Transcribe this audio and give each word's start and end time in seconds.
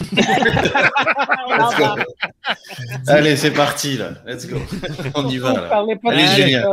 Let's 0.12 1.76
go. 1.78 1.84
Allez, 3.06 3.36
c'est 3.36 3.50
parti 3.52 3.96
là. 3.96 4.10
Let's 4.26 4.46
go. 4.48 4.56
On 5.14 5.28
y 5.28 5.38
va. 5.38 5.52
Là. 5.52 5.84
Allez, 6.06 6.26
Julien. 6.26 6.64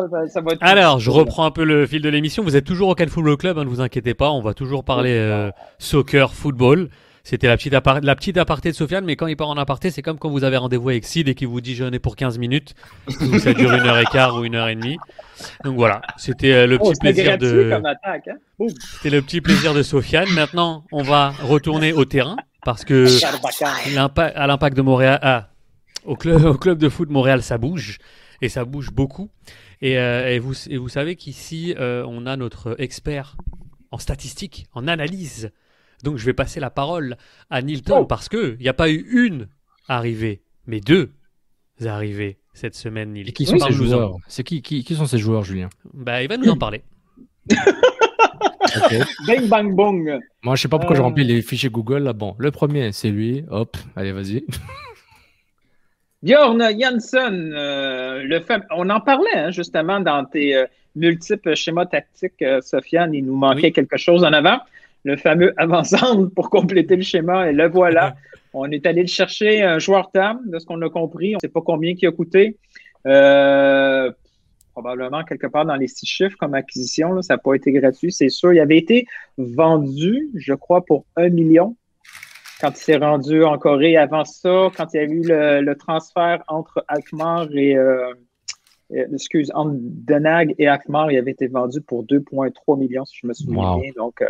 Alors, 0.62 1.00
je 1.00 1.12
reprends 1.12 1.46
un 1.46 1.52
peu 1.52 1.64
le 1.64 1.86
fil 1.86 2.02
de 2.02 2.10
l'émission. 2.10 2.44
Vous 2.44 2.56
êtes 2.56 2.66
toujours 2.66 2.90
au 2.90 2.96
Cannes 2.96 3.10
Football 3.10 3.38
Club, 3.38 3.58
hein, 3.58 3.64
ne 3.64 3.70
vous 3.70 3.82
inquiétez 3.82 4.14
pas. 4.14 4.32
On 4.32 4.42
va 4.42 4.54
toujours 4.54 4.84
parler 4.84 5.12
euh, 5.14 5.52
soccer, 5.80 6.34
football. 6.34 6.90
C'était 7.24 7.48
la 7.48 7.58
petite, 7.58 7.74
la 7.74 8.16
petite 8.16 8.38
aparté 8.38 8.72
de 8.72 8.76
Sofiane, 8.76 9.04
mais 9.04 9.18
quand 9.18 9.28
il 9.28 9.36
part 9.36 9.50
en 9.50 9.58
aparté, 9.58 9.92
c'est 9.92 10.02
comme 10.02 10.18
quand 10.18 10.30
vous 10.30 10.46
avez 10.46 10.56
rendez-vous 10.56 10.88
avec 10.88 11.04
Sid 11.04 11.28
et 11.28 11.36
qu'il 11.36 11.50
vous 11.50 11.60
dit 11.60 11.78
ai 11.84 12.00
pour 12.00 12.16
15 12.16 12.38
minutes, 12.38 12.74
ça 13.40 13.54
dure 13.54 13.74
une 13.74 13.82
heure 13.86 14.00
et 14.00 14.06
quart 14.06 14.38
ou 14.38 14.46
une 14.46 14.56
heure 14.56 14.70
et 14.70 14.76
demie. 14.76 14.98
Donc 15.66 15.76
voilà, 15.76 16.02
c'était 16.16 16.54
euh, 16.54 16.68
le 16.68 16.78
petit 16.78 16.92
Oh, 16.96 17.00
plaisir 17.02 17.38
de. 17.38 17.74
hein. 17.74 18.68
C'était 18.94 19.10
le 19.10 19.22
petit 19.22 19.42
plaisir 19.42 19.74
de 19.74 19.84
Sofiane. 19.84 20.30
Maintenant, 20.36 20.86
on 20.94 21.04
va 21.04 21.34
retourner 21.44 21.92
au 21.92 22.06
terrain 22.06 22.38
parce 22.68 22.84
que 22.84 23.08
à 24.36 24.46
l'impact 24.46 24.76
de 24.76 24.82
Montréal, 24.82 25.20
ah, 25.22 25.52
au 26.04 26.18
club, 26.18 26.44
au 26.44 26.58
club 26.58 26.78
de 26.78 26.90
foot 26.90 27.10
Montréal, 27.10 27.42
ça 27.42 27.58
bouge 27.58 27.98
et 28.42 28.50
ça 28.50 28.66
bouge 28.66 28.92
beaucoup. 28.92 29.30
Et, 29.80 29.98
euh, 29.98 30.28
et 30.30 30.40
vous, 30.40 30.54
et 30.68 30.76
vous 30.76 30.90
savez 30.90 31.16
qu'ici, 31.16 31.74
euh, 31.80 32.04
on 32.06 32.26
a 32.26 32.36
notre 32.36 32.76
expert 32.78 33.38
en 33.92 33.98
statistique, 34.00 34.68
en 34.74 34.86
analyse. 34.90 35.52
Donc, 36.04 36.18
je 36.18 36.26
vais 36.26 36.34
passer 36.34 36.60
la 36.60 36.70
parole 36.70 37.16
à 37.50 37.62
Nilton 37.62 38.00
Oh. 38.02 38.06
parce 38.06 38.28
que 38.28 38.58
il 38.60 38.64
n'y 38.64 38.68
a 38.68 38.74
pas 38.74 38.90
eu 38.90 39.08
une 39.14 39.48
arrivée, 39.88 40.42
mais 40.66 40.82
deux 40.82 41.14
arrivées 41.86 42.38
cette 42.54 42.76
semaine. 42.76 43.14
Nil. 43.14 43.30
Et 43.30 43.32
qui 43.32 43.46
sont 43.46 43.60
ces 43.60 43.72
joueurs 43.72 44.18
C'est 44.28 44.44
qui, 44.44 44.62
qui, 44.62 44.84
qui 44.84 44.94
sont 44.94 45.06
ces 45.06 45.20
joueurs, 45.20 45.46
Julien? 45.46 45.70
Bah, 45.94 46.22
il 46.22 46.28
va 46.28 46.36
nous 46.36 46.50
en 46.50 46.58
parler. 46.58 46.84
Ok. 48.62 48.96
Bang 49.28 49.48
bang 49.48 49.76
bong. 49.76 50.20
Moi, 50.44 50.56
je 50.56 50.62
sais 50.62 50.68
pas 50.68 50.78
pourquoi 50.80 50.96
je 50.96 51.02
Euh. 51.02 51.06
remplis 51.06 51.24
les 51.24 51.42
fichiers 51.42 51.70
Google 51.70 52.00
là. 52.04 52.14
Bon, 52.14 52.36
le 52.40 52.52
premier, 52.52 52.92
c'est 52.92 53.10
lui. 53.10 53.44
Hop, 53.50 53.78
allez, 53.96 54.12
vas-y. 54.12 54.44
Bjorn 56.24 56.62
Jansson, 56.80 57.52
euh, 57.54 58.24
le 58.24 58.42
on 58.76 58.90
en 58.90 59.00
parlait 59.00 59.30
hein, 59.36 59.52
justement 59.52 60.00
dans 60.00 60.26
tes 60.26 60.56
euh, 60.56 60.66
multiples 60.96 61.56
schémas 61.56 61.86
tactiques, 61.86 62.42
euh, 62.42 62.60
Sofiane. 62.62 63.14
Il 63.14 63.26
nous 63.26 63.36
manquait 63.36 63.68
Oui. 63.68 63.72
quelque 63.74 63.98
chose 63.98 64.24
en 64.24 64.34
avant. 64.34 64.58
Le 65.04 65.16
fameux 65.16 65.54
avant-centre 65.58 66.34
pour 66.34 66.50
compléter 66.50 66.96
le 66.96 67.04
schéma, 67.04 67.50
et 67.50 67.54
le 67.54 67.68
voilà. 67.70 68.16
on 68.54 68.70
est 68.72 68.86
allé 68.88 69.02
le 69.02 69.08
chercher, 69.08 69.62
un 69.62 69.78
joueur 69.78 70.10
TAM, 70.12 70.40
de 70.48 70.58
ce 70.58 70.66
qu'on 70.66 70.82
a 70.82 70.90
compris. 70.90 71.36
On 71.36 71.38
ne 71.38 71.40
sait 71.42 71.50
pas 71.50 71.62
combien 71.62 71.94
il 71.96 72.08
a 72.08 72.12
coûté. 72.12 72.58
Euh, 73.06 74.12
probablement 74.82 75.24
quelque 75.24 75.48
part 75.48 75.66
dans 75.66 75.76
les 75.76 75.88
six 75.88 76.06
chiffres 76.06 76.38
comme 76.40 76.54
acquisition. 76.54 77.12
là. 77.14 77.22
ça 77.24 77.34
n'a 77.34 77.38
pas 77.40 77.56
été 77.56 77.72
gratuit, 77.72 78.12
c'est 78.12 78.30
sûr. 78.30 78.54
Il 78.54 78.60
avait 78.60 78.78
été 78.78 79.08
vendu, 79.38 80.30
je 80.36 80.54
crois, 80.54 80.86
pour 80.86 81.06
un 81.16 81.30
million 81.30 81.76
quand 82.62 82.70
il 82.72 82.78
s'est 82.78 82.98
rendu 82.98 83.44
en 83.44 83.58
Corée. 83.58 83.98
Avant 83.98 84.24
ça, 84.24 84.70
quand 84.76 84.88
il 84.94 84.98
y 84.98 85.00
a 85.00 85.04
eu 85.04 85.22
le, 85.24 85.62
le 85.62 85.76
transfert 85.76 86.44
entre 86.48 86.84
Alkmaar 86.88 87.48
et 87.54 87.76
euh, 87.76 88.14
excuse, 88.92 89.52
entre 89.56 89.74
Denag 89.80 90.54
et 90.60 90.68
Alkmaar, 90.68 91.12
il 91.12 91.18
avait 91.18 91.32
été 91.32 91.48
vendu 91.48 91.82
pour 91.82 92.04
2,3 92.06 92.78
millions, 92.78 93.06
si 93.06 93.18
je 93.22 93.28
me 93.28 93.34
souviens 93.34 93.72
Wow. 93.74 93.82
bien. 93.82 93.92
Donc, 93.98 94.22
euh, 94.22 94.28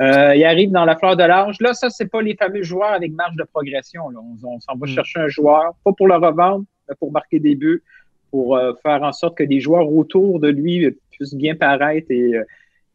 euh, 0.00 0.34
il 0.36 0.44
arrive 0.44 0.70
dans 0.72 0.84
la 0.84 0.96
fleur 0.96 1.16
de 1.16 1.22
l'âge. 1.22 1.56
Là, 1.60 1.74
ça, 1.74 1.90
c'est 1.90 2.06
pas 2.10 2.22
les 2.22 2.34
fameux 2.34 2.62
joueurs 2.64 2.92
avec 2.92 3.12
marge 3.12 3.36
de 3.36 3.44
progression. 3.44 4.08
là. 4.10 4.18
On, 4.20 4.48
on 4.48 4.60
s'en 4.60 4.74
va 4.76 4.86
Mm. 4.86 4.90
chercher 4.96 5.20
un 5.20 5.28
joueur, 5.28 5.74
pas 5.84 5.92
pour 5.96 6.08
le 6.08 6.16
revendre, 6.16 6.64
mais 6.88 6.94
pour 6.98 7.12
marquer 7.12 7.38
des 7.40 7.54
buts, 7.54 7.82
pour 8.30 8.56
euh, 8.56 8.72
faire 8.82 9.02
en 9.02 9.12
sorte 9.12 9.36
que 9.36 9.44
des 9.44 9.60
joueurs 9.60 9.90
autour 9.90 10.40
de 10.40 10.48
lui 10.48 10.96
puissent 11.10 11.34
bien 11.34 11.54
paraître 11.54 12.10
et, 12.10 12.34
euh, 12.34 12.44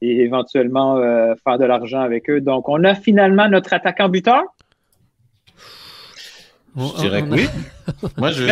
et 0.01 0.21
éventuellement 0.21 0.97
euh, 0.97 1.35
faire 1.43 1.57
de 1.57 1.65
l'argent 1.65 2.01
avec 2.01 2.29
eux. 2.29 2.41
Donc, 2.41 2.67
on 2.69 2.83
a 2.83 2.95
finalement 2.95 3.47
notre 3.47 3.73
attaquant 3.73 4.09
buteur. 4.09 4.43
Je 6.75 7.01
dirais 7.01 7.21
que 7.23 7.27
oui. 7.29 7.47
Moi, 8.17 8.31
je 8.31 8.45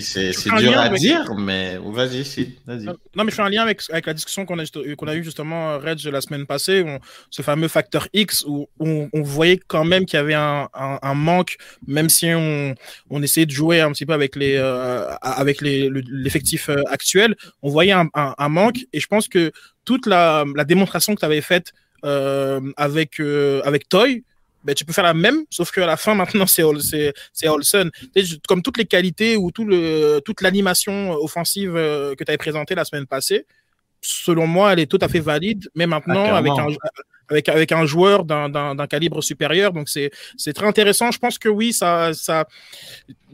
c'est 0.00 0.50
dur 0.58 0.76
à 0.78 0.82
avec- 0.82 1.00
dire, 1.00 1.34
mais 1.34 1.78
vas-y, 1.82 2.24
si, 2.24 2.56
vas-y. 2.66 2.84
Non, 2.84 2.94
mais 3.24 3.30
je 3.30 3.36
fais 3.36 3.42
un 3.42 3.48
lien 3.48 3.62
avec, 3.62 3.80
avec 3.90 4.06
la 4.06 4.12
discussion 4.14 4.44
qu'on 4.44 4.58
a, 4.58 4.62
juste- 4.62 4.96
qu'on 4.96 5.08
a 5.08 5.14
eue 5.14 5.24
justement, 5.24 5.70
euh, 5.70 5.78
Reg, 5.78 5.98
la 6.04 6.20
semaine 6.20 6.44
passée, 6.46 6.84
on- 6.86 6.98
ce 7.30 7.40
fameux 7.42 7.68
facteur 7.68 8.08
X, 8.12 8.44
où 8.46 8.68
on, 8.78 9.08
on 9.12 9.22
voyait 9.22 9.58
quand 9.66 9.84
même 9.84 10.04
qu'il 10.04 10.18
y 10.18 10.20
avait 10.20 10.34
un, 10.34 10.68
un, 10.74 10.98
un 11.00 11.14
manque, 11.14 11.56
même 11.86 12.08
si 12.10 12.26
on, 12.34 12.74
on 13.08 13.22
essayait 13.22 13.46
de 13.46 13.50
jouer 13.52 13.80
un 13.80 13.92
petit 13.92 14.04
peu 14.04 14.12
avec 14.12 14.36
les 14.36 14.56
euh, 14.56 15.10
avec 15.22 15.62
les- 15.62 15.88
le- 15.88 16.02
l'effectif 16.10 16.68
euh, 16.68 16.82
actuel, 16.88 17.34
on 17.62 17.70
voyait 17.70 17.92
un, 17.92 18.08
un, 18.14 18.34
un 18.36 18.48
manque. 18.50 18.80
Et 18.92 19.00
je 19.00 19.06
pense 19.06 19.26
que 19.28 19.52
toute 19.86 20.06
la, 20.06 20.44
la 20.54 20.64
démonstration 20.64 21.14
que 21.14 21.20
tu 21.20 21.26
avais 21.26 21.40
faite 21.40 21.72
euh, 22.04 22.60
avec, 22.76 23.20
euh, 23.20 23.62
avec 23.64 23.88
Toy, 23.88 24.22
ben, 24.64 24.74
tu 24.74 24.84
peux 24.84 24.92
faire 24.92 25.04
la 25.04 25.14
même, 25.14 25.44
sauf 25.50 25.70
qu'à 25.70 25.86
la 25.86 25.96
fin, 25.96 26.14
maintenant, 26.14 26.46
c'est 26.46 26.62
Ol- 26.62 26.82
c'est 26.82 27.14
c'est 27.32 27.48
Olsen. 27.48 27.90
Comme 28.48 28.62
toutes 28.62 28.78
les 28.78 28.84
qualités 28.86 29.36
ou 29.36 29.50
tout 29.50 29.64
le, 29.64 30.20
toute 30.24 30.40
l'animation 30.42 31.12
offensive 31.12 31.74
euh, 31.76 32.14
que 32.14 32.24
tu 32.24 32.30
avais 32.30 32.38
présentée 32.38 32.74
la 32.74 32.84
semaine 32.84 33.06
passée, 33.06 33.46
selon 34.00 34.46
moi, 34.46 34.72
elle 34.72 34.80
est 34.80 34.86
tout 34.90 34.98
à 35.00 35.08
fait 35.08 35.20
valide, 35.20 35.68
mais 35.74 35.86
maintenant, 35.86 36.26
Ah, 36.28 36.36
avec, 36.38 36.52
un, 36.52 36.66
avec, 37.28 37.48
avec 37.48 37.72
un 37.72 37.84
joueur 37.86 38.24
d'un- 38.24 38.86
calibre 38.88 39.22
supérieur. 39.22 39.72
Donc, 39.72 39.88
c'est 39.88 40.10
très 40.54 40.66
intéressant. 40.66 41.10
Je 41.10 41.18
pense 41.18 41.38
que 41.38 41.48
oui, 41.48 41.72
ça. 41.72 42.12
ça 42.14 42.46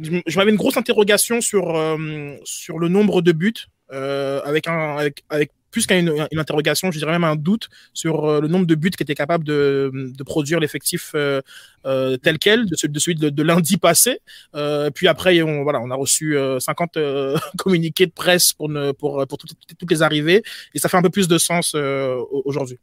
je 0.01 0.21
je 0.27 0.37
m'avais 0.39 0.51
une 0.51 0.57
grosse 0.57 0.77
interrogation 0.77 1.41
sur, 1.41 1.77
euh, 1.77 2.37
sur 2.45 2.79
le 2.79 2.89
nombre 2.89 3.23
de 3.23 3.33
buts, 3.33 3.55
euh, 3.93 4.41
avec, 4.45 4.67
un, 4.69 4.97
avec, 4.97 5.23
avec 5.29 5.51
plus 5.75 5.87
qu'une 5.89 6.09
une 6.31 6.39
interrogation, 6.39 6.93
je 6.93 6.99
dirais 6.99 7.11
même 7.11 7.25
un 7.25 7.35
doute 7.35 7.69
sur 7.93 8.25
euh, 8.27 8.41
le 8.41 8.47
nombre 8.47 8.65
de 8.65 8.77
buts 8.77 8.91
qu'était 8.91 9.17
capable 9.17 9.43
de, 9.45 9.91
de 9.93 10.23
produire 10.23 10.61
l'effectif 10.61 11.11
euh, 11.17 11.41
euh, 11.85 12.17
tel 12.17 12.39
quel, 12.39 12.67
de, 12.67 12.77
celui- 12.77 12.93
de 12.93 12.99
celui 13.01 13.15
de, 13.17 13.29
de 13.29 13.43
lundi 13.43 13.77
passé. 13.77 14.21
Euh, 14.55 14.91
puis 14.91 15.09
après, 15.09 15.43
on, 15.43 15.65
voilà, 15.65 15.81
on 15.81 15.91
a 15.91 15.97
reçu 15.97 16.37
euh, 16.39 16.61
50 16.61 16.97
euh, 16.97 17.37
communiqués 17.59 18.07
de 18.07 18.13
presse 18.13 18.53
pour, 18.53 18.69
ne, 18.69 18.93
pour, 18.93 19.27
pour 19.27 19.37
toutes, 19.37 19.51
toutes 19.79 19.91
les 19.91 20.03
arrivées, 20.03 20.43
et 20.75 20.79
ça 20.79 20.89
fait 20.89 20.97
un 20.97 21.03
peu 21.03 21.11
plus 21.11 21.27
de 21.27 21.39
sens 21.39 21.73
euh, 21.75 22.15
au- 22.31 22.43
aujourd'hui. 22.45 22.79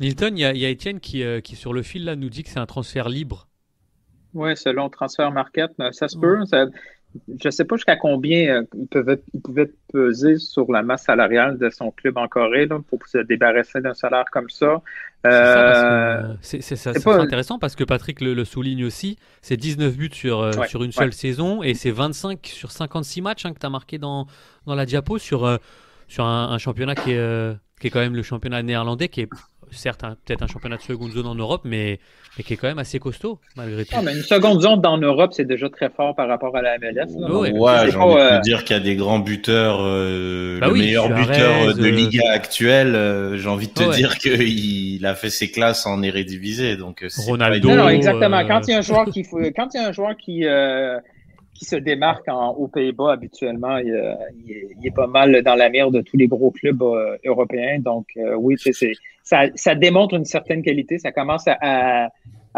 Nilton, 0.00 0.32
il 0.36 0.40
y 0.40 0.44
a, 0.44 0.52
il 0.52 0.58
y 0.58 0.66
a 0.66 0.68
Étienne 0.68 1.00
qui, 1.00 1.22
euh, 1.22 1.40
qui, 1.40 1.56
sur 1.56 1.72
le 1.72 1.82
fil, 1.82 2.04
là, 2.04 2.16
nous 2.16 2.28
dit 2.28 2.42
que 2.42 2.50
c'est 2.50 2.58
un 2.60 2.66
transfert 2.66 3.08
libre. 3.08 3.48
Oui, 4.34 4.56
selon 4.56 4.88
Transfer 4.90 5.30
Market, 5.32 5.70
ça 5.92 6.06
se 6.06 6.16
peut. 6.18 6.44
Ça- 6.46 6.66
je 7.28 7.48
ne 7.48 7.50
sais 7.50 7.64
pas 7.64 7.76
jusqu'à 7.76 7.96
combien 7.96 8.56
euh, 8.60 8.62
il, 8.74 8.86
pouvait, 8.86 9.20
il 9.34 9.40
pouvait 9.40 9.72
peser 9.92 10.36
sur 10.36 10.70
la 10.70 10.82
masse 10.82 11.04
salariale 11.04 11.58
de 11.58 11.68
son 11.70 11.90
club 11.90 12.16
en 12.18 12.28
Corée 12.28 12.66
là, 12.66 12.78
pour 12.88 13.06
se 13.06 13.18
débarrasser 13.18 13.80
d'un 13.80 13.94
salaire 13.94 14.26
comme 14.32 14.48
ça. 14.48 14.80
C'est 15.22 15.28
Euh, 15.30 16.34
pas- 17.04 17.20
intéressant 17.20 17.58
parce 17.58 17.76
que 17.76 17.84
Patrick 17.84 18.20
le, 18.20 18.34
le 18.34 18.44
souligne 18.44 18.84
aussi. 18.84 19.18
C'est 19.42 19.56
19 19.56 19.96
buts 19.96 20.10
sur, 20.12 20.40
euh, 20.40 20.52
Ouais, 20.52 20.68
sur 20.68 20.82
une 20.82 20.92
seule 20.92 21.06
ouais. 21.06 21.12
saison 21.12 21.62
et 21.62 21.74
c'est 21.74 21.90
25 21.90 22.46
sur 22.46 22.70
56 22.70 23.20
matchs 23.22 23.44
hein, 23.46 23.52
que 23.52 23.58
tu 23.58 23.66
as 23.66 23.70
marqué 23.70 23.98
dans, 23.98 24.26
dans 24.66 24.74
la 24.74 24.86
diapo 24.86 25.18
sur, 25.18 25.44
euh, 25.44 25.56
sur 26.08 26.24
un, 26.24 26.50
un 26.50 26.58
championnat 26.58 26.94
qui 26.94 27.12
est, 27.12 27.18
euh, 27.18 27.54
qui 27.80 27.88
est 27.88 27.90
quand 27.90 28.00
même 28.00 28.14
le 28.16 28.22
championnat 28.22 28.62
néerlandais 28.62 29.08
qui 29.08 29.22
est 29.22 29.28
certes 29.72 30.04
peut-être 30.24 30.42
un 30.42 30.46
championnat 30.46 30.76
de 30.76 30.82
seconde 30.82 31.12
zone 31.12 31.26
en 31.26 31.34
Europe, 31.34 31.62
mais, 31.64 31.98
mais 32.36 32.44
qui 32.44 32.54
est 32.54 32.56
quand 32.56 32.68
même 32.68 32.78
assez 32.78 32.98
costaud 32.98 33.38
malgré 33.56 33.84
tout. 33.84 33.94
mais 34.02 34.12
une 34.12 34.22
seconde 34.22 34.60
zone 34.62 34.80
dans 34.80 34.98
Europe, 34.98 35.32
c'est 35.32 35.44
déjà 35.44 35.68
très 35.68 35.90
fort 35.90 36.14
par 36.14 36.28
rapport 36.28 36.56
à 36.56 36.62
la 36.62 36.78
MLS. 36.78 37.06
Ouais, 37.52 37.90
j'ai 37.90 37.96
envie 37.96 38.14
de 38.14 38.20
euh, 38.20 38.40
dire 38.40 38.64
qu'il 38.64 38.76
y 38.76 38.80
a 38.80 38.82
des 38.82 38.96
grands 38.96 39.18
buteurs, 39.18 39.78
euh, 39.80 40.58
bah 40.60 40.68
le 40.68 40.74
meilleur 40.74 41.08
buteur 41.08 41.74
de 41.74 41.86
Liga 41.86 42.30
actuelle. 42.32 43.36
j'ai 43.36 43.48
envie 43.48 43.68
de 43.68 43.74
te 43.74 43.94
dire 43.94 44.16
qu'il 44.18 45.04
a 45.06 45.14
fait 45.14 45.30
ses 45.30 45.50
classes 45.50 45.86
en 45.86 46.02
Eredivisie, 46.02 46.76
donc 46.76 47.04
Ronaldo. 47.16 47.74
Non, 47.74 47.88
exactement. 47.88 48.46
Quand 48.46 48.60
il 48.66 48.72
y 48.72 48.74
a 48.74 48.78
un 48.78 48.82
joueur 48.82 49.06
qui, 49.06 49.22
quand 49.56 49.68
il 49.74 49.80
y 49.80 49.84
a 49.84 49.88
un 49.88 49.92
joueur 49.92 50.16
qui 50.16 50.44
qui 51.60 51.66
se 51.66 51.76
démarque 51.76 52.26
aux 52.56 52.68
Pays-Bas 52.68 53.12
habituellement. 53.12 53.76
Il, 53.76 53.92
est, 54.82 54.94
pas 54.94 55.06
mal 55.06 55.42
dans 55.42 55.54
la 55.54 55.68
mire 55.68 55.90
de 55.90 56.00
tous 56.00 56.16
les 56.16 56.26
gros 56.26 56.50
clubs 56.50 56.82
euh, 56.82 57.18
européens. 57.26 57.78
Donc, 57.80 58.06
euh, 58.16 58.34
oui, 58.34 58.56
c'est, 58.58 58.72
ça, 59.22 59.42
ça, 59.54 59.74
démontre 59.74 60.14
une 60.14 60.24
certaine 60.24 60.62
qualité. 60.62 60.98
Ça 60.98 61.12
commence 61.12 61.44
à, 61.46 62.08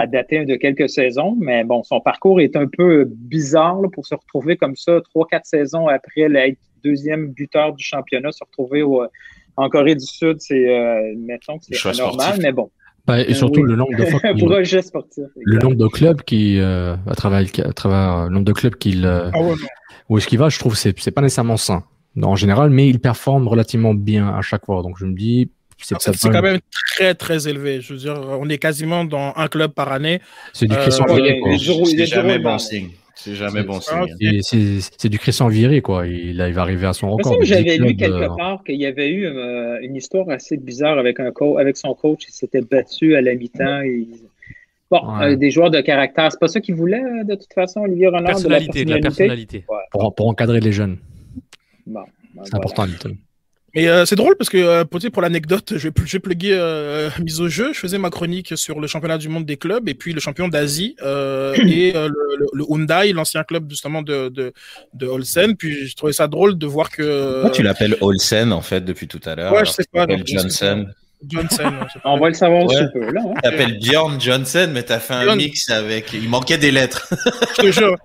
dater 0.06 0.44
de 0.44 0.54
quelques 0.54 0.88
saisons, 0.88 1.36
mais 1.40 1.64
bon, 1.64 1.82
son 1.82 2.00
parcours 2.00 2.40
est 2.40 2.54
un 2.54 2.68
peu 2.68 3.04
bizarre 3.08 3.82
pour 3.92 4.06
se 4.06 4.14
retrouver 4.14 4.56
comme 4.56 4.76
ça, 4.76 5.00
trois, 5.10 5.26
quatre 5.26 5.46
saisons 5.46 5.88
après 5.88 6.28
l'être 6.28 6.60
deuxième 6.84 7.32
buteur 7.32 7.72
du 7.74 7.84
championnat, 7.84 8.30
se 8.30 8.44
retrouver 8.44 8.84
en 9.56 9.68
Corée 9.68 9.96
du 9.96 10.06
Sud, 10.06 10.36
c'est, 10.40 10.68
euh, 10.68 11.12
mettons 11.16 11.58
que 11.58 11.64
c'est 11.70 11.98
normal, 11.98 12.38
mais 12.40 12.52
bon. 12.52 12.70
Bah, 13.06 13.20
et 13.20 13.30
euh, 13.30 13.34
surtout 13.34 13.64
le 13.64 13.74
nombre 13.74 13.96
de 13.98 14.04
fois 14.04 14.20
le 14.24 15.58
nombre 15.58 15.74
de 15.74 15.88
clubs 15.88 16.22
qui 16.22 16.58
euh, 16.60 16.94
à 17.08 17.14
travers 17.16 17.44
à 17.64 17.72
travers 17.72 18.24
le 18.24 18.30
nombre 18.30 18.44
de 18.44 18.52
clubs 18.52 18.76
qu'il 18.76 19.04
euh, 19.04 19.28
ah 19.34 19.38
où 20.08 20.18
est-ce 20.18 20.28
qu'il 20.28 20.38
va 20.38 20.48
je 20.48 20.58
trouve 20.60 20.76
c'est 20.76 20.96
c'est 21.00 21.10
pas 21.10 21.20
nécessairement 21.20 21.56
sain 21.56 21.82
en 22.22 22.36
général 22.36 22.70
mais 22.70 22.88
il 22.88 23.00
performe 23.00 23.48
relativement 23.48 23.94
bien 23.94 24.28
à 24.28 24.40
chaque 24.42 24.66
fois. 24.66 24.82
Donc 24.82 24.98
je 24.98 25.06
me 25.06 25.14
dis 25.14 25.50
c'est 25.78 25.96
quand 25.96 26.42
même 26.42 26.60
très 26.94 27.14
très 27.16 27.48
élévé 27.48 27.80
je 27.80 27.94
veux 27.94 27.98
dire 27.98 28.20
on 28.40 28.48
est 28.48 28.58
quasiment 28.58 29.04
dans 29.04 29.32
un 29.34 29.48
club 29.48 29.72
par 29.72 29.90
année. 29.90 30.20
C'est 30.52 30.66
du 30.66 30.76
crescent 30.76 31.04
euh, 31.08 31.56
c'est 31.86 32.06
jamais 32.06 32.38
bon 32.38 32.58
signe 32.58 32.90
c'est 33.14 33.34
jamais 33.34 33.62
bon 33.62 33.80
signe. 33.80 34.40
C'est 34.42 35.08
du 35.08 35.18
Christian 35.18 35.48
Viré, 35.48 35.80
quoi. 35.80 36.06
Il, 36.06 36.40
il 36.40 36.52
va 36.54 36.62
arriver 36.62 36.86
à 36.86 36.92
son 36.92 37.10
record. 37.10 37.36
J'avais 37.42 37.76
lu 37.76 37.96
quelque 37.96 38.14
euh, 38.14 38.36
part 38.36 38.62
qu'il 38.64 38.76
y 38.76 38.86
avait 38.86 39.10
eu 39.10 39.26
euh, 39.26 39.78
une 39.82 39.96
histoire 39.96 40.28
assez 40.30 40.56
bizarre 40.56 40.98
avec, 40.98 41.20
un 41.20 41.32
avec 41.58 41.76
son 41.76 41.94
coach. 41.94 42.24
Il 42.28 42.32
s'était 42.32 42.62
battu 42.62 43.16
à 43.16 43.20
la 43.20 43.34
mi-temps. 43.34 43.82
Bon, 44.90 45.20
euh, 45.20 45.36
des 45.36 45.50
joueurs 45.50 45.70
de 45.70 45.80
caractère, 45.80 46.30
c'est 46.30 46.38
pas 46.38 46.48
ça 46.48 46.60
qu'il 46.60 46.74
voulait, 46.74 47.24
de 47.24 47.34
toute 47.34 47.52
façon, 47.54 47.80
Olivier 47.80 48.08
Renard. 48.08 48.24
Personnalité, 48.24 48.84
de 48.84 48.90
la 48.90 49.00
personnalité? 49.00 49.64
Pour, 49.90 50.14
pour, 50.14 50.28
encadrer 50.28 50.60
les 50.60 50.72
jeunes. 50.72 50.98
Bon, 51.86 52.02
ben 52.34 52.42
c'est 52.44 52.54
important, 52.54 52.84
Little. 52.84 53.16
Mais 53.74 53.88
euh, 53.88 54.04
c'est 54.04 54.16
drôle 54.16 54.36
parce 54.36 54.50
que 54.50 54.58
euh, 54.58 54.84
pour 54.84 55.22
l'anecdote, 55.22 55.74
je 55.76 55.88
vais, 55.88 55.94
je 56.04 56.12
vais 56.12 56.18
plugger 56.18 56.52
euh, 56.52 57.08
mise 57.22 57.40
au 57.40 57.48
jeu. 57.48 57.72
Je 57.72 57.78
faisais 57.78 57.96
ma 57.96 58.10
chronique 58.10 58.56
sur 58.56 58.80
le 58.80 58.86
championnat 58.86 59.16
du 59.16 59.28
monde 59.28 59.46
des 59.46 59.56
clubs 59.56 59.88
et 59.88 59.94
puis 59.94 60.12
le 60.12 60.20
champion 60.20 60.48
d'Asie 60.48 60.94
euh, 61.02 61.54
et 61.54 61.96
euh, 61.96 62.08
le, 62.08 62.46
le, 62.52 62.64
Hyundai, 62.68 63.12
l'ancien 63.12 63.44
club 63.44 63.70
justement 63.70 64.02
de, 64.02 64.28
de, 64.28 64.52
de 64.92 65.06
Olsen. 65.06 65.56
Puis 65.56 65.86
je 65.86 65.96
trouvais 65.96 66.12
ça 66.12 66.28
drôle 66.28 66.58
de 66.58 66.66
voir 66.66 66.90
que. 66.90 67.32
Pourquoi 67.34 67.50
tu 67.50 67.62
l'appelles 67.62 67.96
Olsen 68.02 68.52
en 68.52 68.60
fait 68.60 68.82
depuis 68.82 69.08
tout 69.08 69.20
à 69.24 69.34
l'heure 69.34 69.52
Ouais, 69.52 69.64
je 69.64 69.70
sais 69.70 69.84
pas. 69.90 70.06
Johnson? 70.26 70.86
Johnson. 71.28 71.72
On 72.04 72.18
va 72.18 72.28
le 72.28 72.34
savoir 72.34 72.64
ouais. 72.64 72.76
un 72.76 72.88
peu 72.88 73.10
là. 73.10 73.20
Hein. 73.24 73.40
T'appelles 73.42 73.78
Bjorn 73.78 74.20
Johnson, 74.20 74.70
mais 74.72 74.82
t'as 74.82 74.98
fait 74.98 75.14
un 75.14 75.36
mix 75.36 75.70
avec. 75.70 76.12
Il 76.12 76.28
manquait 76.28 76.58
des 76.58 76.70
lettres. 76.70 77.12
je 77.56 77.62
te 77.62 77.72
jure. 77.72 77.96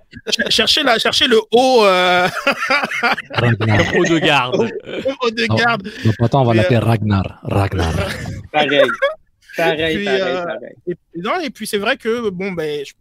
Cherchez, 0.48 0.82
la, 0.82 0.98
cherchez 0.98 1.26
le 1.26 1.38
haut. 1.50 1.84
Euh... 1.84 2.28
le 3.40 3.98
haut 3.98 4.04
de 4.04 4.18
garde. 4.18 4.70
Le 4.84 5.12
haut 5.22 5.30
de 5.30 5.46
garde. 5.56 5.90
Donc 6.04 6.14
attends, 6.20 6.42
on 6.42 6.44
va 6.44 6.54
l'appeler 6.54 6.76
euh, 6.76 6.80
Ragnar. 6.80 7.40
Ragnar. 7.42 7.92
pareil. 8.52 8.82
Pareil, 9.56 9.94
et 9.94 9.96
puis, 9.96 10.04
pareil, 10.04 10.20
euh, 10.22 10.44
pareil. 10.44 10.76
Et, 10.86 10.96
non, 11.16 11.40
et 11.40 11.50
puis 11.50 11.66
c'est 11.66 11.78
vrai 11.78 11.96
que 11.96 12.30
bon 12.30 12.52
ben. 12.52 12.84
Je 12.84 12.92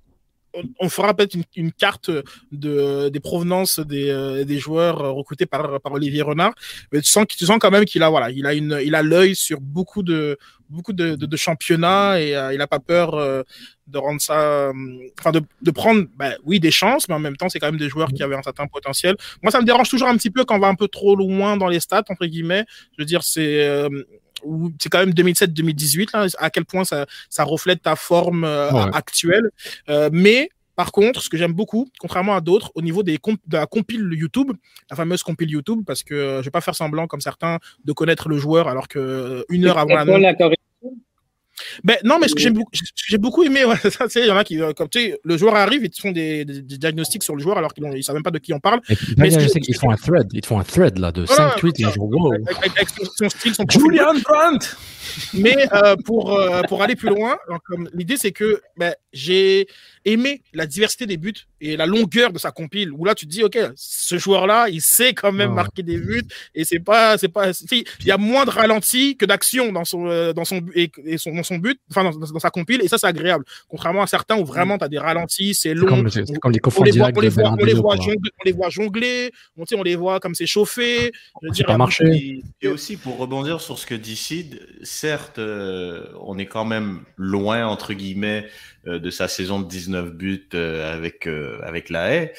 on 0.80 0.90
fera 0.90 1.14
peut-être 1.14 1.36
une, 1.56 1.72
carte 1.72 2.10
de, 2.52 3.10
des 3.10 3.20
provenances 3.20 3.80
des, 3.80 4.10
euh, 4.10 4.44
des 4.44 4.60
joueurs 4.60 4.98
recrutés 5.14 5.46
par, 5.46 5.80
par 5.82 5.92
Olivier 5.94 6.22
Renard. 6.22 6.54
Mais 6.92 7.02
tu 7.02 7.10
sens, 7.10 7.26
tu 7.28 7.46
sens 7.46 7.58
quand 7.60 7.72
même 7.72 7.86
qu'il 7.86 8.04
a, 8.04 8.10
voilà, 8.10 8.32
il 8.32 8.46
a 8.46 8.54
une, 8.54 8.80
il 8.84 8.96
a 8.96 9.04
l'œil 9.04 9.36
sur 9.36 9.62
beaucoup 9.62 10.04
de, 10.04 10.38
beaucoup 10.70 10.94
de, 10.94 11.16
de, 11.16 11.38
championnats 11.38 12.20
et 12.20 12.36
euh, 12.36 12.54
il 12.54 12.62
a 12.62 12.68
pas 12.68 12.80
peur 12.80 13.14
euh, 13.14 13.44
de 13.88 13.98
rendre 13.98 14.20
ça, 14.22 14.72
enfin 15.20 15.32
de, 15.32 15.42
de 15.62 15.72
prendre, 15.72 16.06
bah, 16.16 16.32
oui, 16.44 16.60
des 16.60 16.72
chances, 16.72 17.08
mais 17.08 17.16
en 17.16 17.20
même 17.20 17.38
temps, 17.38 17.50
c'est 17.50 17.60
quand 17.60 17.68
même 17.68 17.80
des 17.80 17.90
joueurs 17.90 18.10
qui 18.10 18.24
avaient 18.24 18.36
un 18.36 18.44
certain 18.44 18.68
potentiel. 18.68 19.16
Moi, 19.42 19.52
ça 19.52 19.62
me 19.62 19.66
dérange 19.66 19.90
toujours 19.90 20.08
un 20.08 20.18
petit 20.18 20.32
peu 20.32 20.44
quand 20.44 20.56
on 20.56 20.60
va 20.60 20.68
un 20.68 20.76
peu 20.76 20.88
trop 20.88 21.16
loin 21.16 21.58
dans 21.58 21.68
les 21.68 21.80
stats, 21.80 22.04
entre 22.10 22.26
guillemets. 22.26 22.66
Je 22.98 23.04
veux 23.04 23.06
dire, 23.06 23.24
c'est, 23.24 23.88
c'est 24.80 24.90
quand 24.90 25.00
même 25.00 25.12
2007-2018, 25.12 26.36
à 26.38 26.50
quel 26.50 26.66
point 26.66 26.84
ça, 26.84 27.06
ça 27.30 27.44
reflète 27.44 27.82
ta 27.82 27.96
forme 27.96 28.44
euh, 28.44 28.72
actuelle. 28.92 29.50
Euh, 29.90 30.10
mais 30.12 30.50
par 30.76 30.92
contre, 30.92 31.22
ce 31.22 31.30
que 31.30 31.38
j'aime 31.38 31.54
beaucoup, 31.54 31.90
contrairement 32.00 32.36
à 32.36 32.42
d'autres, 32.42 32.72
au 32.76 32.82
niveau 32.82 33.02
des 33.02 33.18
de 33.48 33.58
la 33.58 33.66
compile 33.66 34.08
YouTube, 34.12 34.52
la 34.90 34.96
fameuse 34.96 35.24
compile 35.24 35.50
YouTube, 35.50 35.82
parce 35.86 36.04
que 36.04 36.14
euh, 36.14 36.38
je 36.42 36.46
vais 36.46 36.52
pas 36.52 36.62
faire 36.62 36.76
semblant 36.76 37.08
comme 37.08 37.22
certains 37.22 37.58
de 37.84 37.94
connaître 37.94 38.30
le 38.30 38.38
joueur 38.38 38.68
alors 38.68 38.88
que 38.88 39.44
une 39.50 39.66
heure 39.66 39.80
avant 39.80 40.18
la, 40.18 40.34
ben, 41.84 41.98
non, 42.04 42.18
mais 42.20 42.28
ce 42.28 42.36
que 42.36 42.42
j'ai 42.42 43.18
beaucoup, 43.18 43.44
aimé, 43.44 43.66
ouais, 43.66 43.76
ça, 43.90 44.06
il 44.16 44.26
y 44.26 44.32
en 44.32 44.38
a 44.38 44.44
qui, 44.44 44.62
euh, 44.62 44.74
comme 44.74 44.90
tu 44.90 45.00
sais, 45.00 45.20
le 45.24 45.38
joueur 45.38 45.56
arrive, 45.56 45.84
ils 45.84 46.02
font 46.02 46.12
des, 46.12 46.46
des, 46.46 46.62
des 46.62 46.78
diagnostics 46.78 47.24
sur 47.24 47.36
le 47.36 47.42
joueur 47.42 47.58
alors 47.58 47.74
qu'ils 47.74 47.84
ne 47.84 48.02
savent 48.02 48.16
même 48.16 48.24
pas 48.24 48.32
de 48.32 48.40
qui 48.40 48.54
on 48.54 48.60
parle. 48.60 48.82
mais 49.18 49.30
ils 49.30 49.76
font 49.76 49.92
un 49.92 49.96
thread, 49.96 50.28
ils 50.34 50.46
font 50.46 50.60
un 50.60 50.64
thread 50.64 50.98
là 50.98 51.12
de 51.12 51.26
5 51.26 51.56
tweets, 51.58 51.80
et 51.80 51.86
wow. 51.98 52.34
avec, 52.34 52.72
avec, 52.78 52.90
son, 52.90 53.30
style, 53.30 53.56
son 53.56 53.66
Julian 53.70 54.14
Brandt. 54.24 54.68
Mais 55.34 55.68
euh, 55.74 55.96
pour 56.06 56.34
euh, 56.34 56.62
pour 56.64 56.84
aller 56.84 56.96
plus 56.96 57.10
loin, 57.10 57.38
l'idée 57.94 58.18
c'est 58.18 58.32
que 58.32 58.62
ben, 58.78 58.94
j'ai 59.14 59.68
aimé 60.08 60.42
la 60.54 60.66
diversité 60.66 61.06
des 61.06 61.18
buts 61.18 61.48
et 61.62 61.78
la 61.78 61.86
longueur 61.86 62.32
de 62.32 62.40
sa 62.40 62.52
compile. 62.52 62.92
Où 62.92 63.06
là 63.06 63.16
tu 63.16 63.26
te 63.26 63.32
dis 63.32 63.44
ok, 63.44 63.58
ce 63.76 64.18
joueur-là, 64.18 64.70
il 64.70 64.82
sait 64.82 65.14
quand 65.14 65.32
même 65.32 65.54
marquer 65.54 65.84
des 65.84 65.98
buts 65.98 66.28
et 66.56 66.64
c'est 66.64 66.80
pas 66.80 67.18
c'est 67.18 67.28
pas 67.28 67.52
il 67.70 68.06
y 68.06 68.12
a 68.12 68.18
moins 68.18 68.46
de 68.46 68.50
ralenti 68.50 69.18
que 69.18 69.26
d'action 69.26 69.72
dans 69.72 69.86
son 69.86 70.08
euh, 70.08 70.34
dans 70.34 70.46
son 70.46 70.62
et, 70.74 70.92
et 71.06 71.18
son 71.18 71.34
dans 71.34 71.44
son 71.44 71.58
but, 71.58 71.80
enfin 71.92 72.04
dans, 72.04 72.12
dans, 72.12 72.40
sa 72.40 72.50
compile 72.50 72.82
et 72.82 72.88
ça 72.88 72.98
c'est 72.98 73.08
agréable. 73.08 73.46
Contrairement 73.68 74.04
à 74.04 74.08
certains 74.08 74.38
où 74.38 74.46
vraiment 74.46 74.76
mm. 74.76 74.80
tu 74.80 74.86
as 74.86 74.90
des 74.90 75.00
ralentis, 75.00 75.54
c'est 75.54 75.74
long. 75.74 75.88
Comme, 75.88 76.10
comme 76.42 76.52
les 76.52 76.62
on, 76.66 76.82
les 76.82 76.92
voit, 76.92 77.12
on, 77.16 77.20
les 77.20 77.30
voit, 77.30 77.56
on, 77.60 77.66
les 77.66 77.74
voit 77.74 77.96
jongler, 77.98 78.32
on 78.40 78.44
les 78.46 78.52
voit 78.52 78.70
jongler, 78.70 79.32
on, 79.58 79.64
on 79.76 79.84
les 79.84 79.96
voit 79.96 80.20
comme 80.20 80.36
c'est 80.36 80.46
chauffé. 80.46 81.12
Je 81.42 81.50
dire, 81.50 81.78
marché. 81.78 82.42
Et 82.62 82.68
aussi 82.68 82.98
pour 82.98 83.18
rebondir 83.18 83.62
sur 83.62 83.78
ce 83.78 83.86
que 83.86 83.96
dit 83.96 84.16
Sid, 84.16 84.60
certes, 84.84 85.40
euh, 85.40 86.06
on 86.22 86.38
est 86.38 86.46
quand 86.46 86.66
même 86.66 87.02
loin 87.18 87.68
entre 87.68 87.94
guillemets 87.94 88.48
de 88.88 89.10
sa 89.10 89.28
saison 89.28 89.60
de 89.60 89.68
19 89.68 90.12
buts 90.12 90.50
euh, 90.54 90.94
avec 90.94 91.28
avec 91.64 91.90
la 91.90 92.12
haie, 92.12 92.34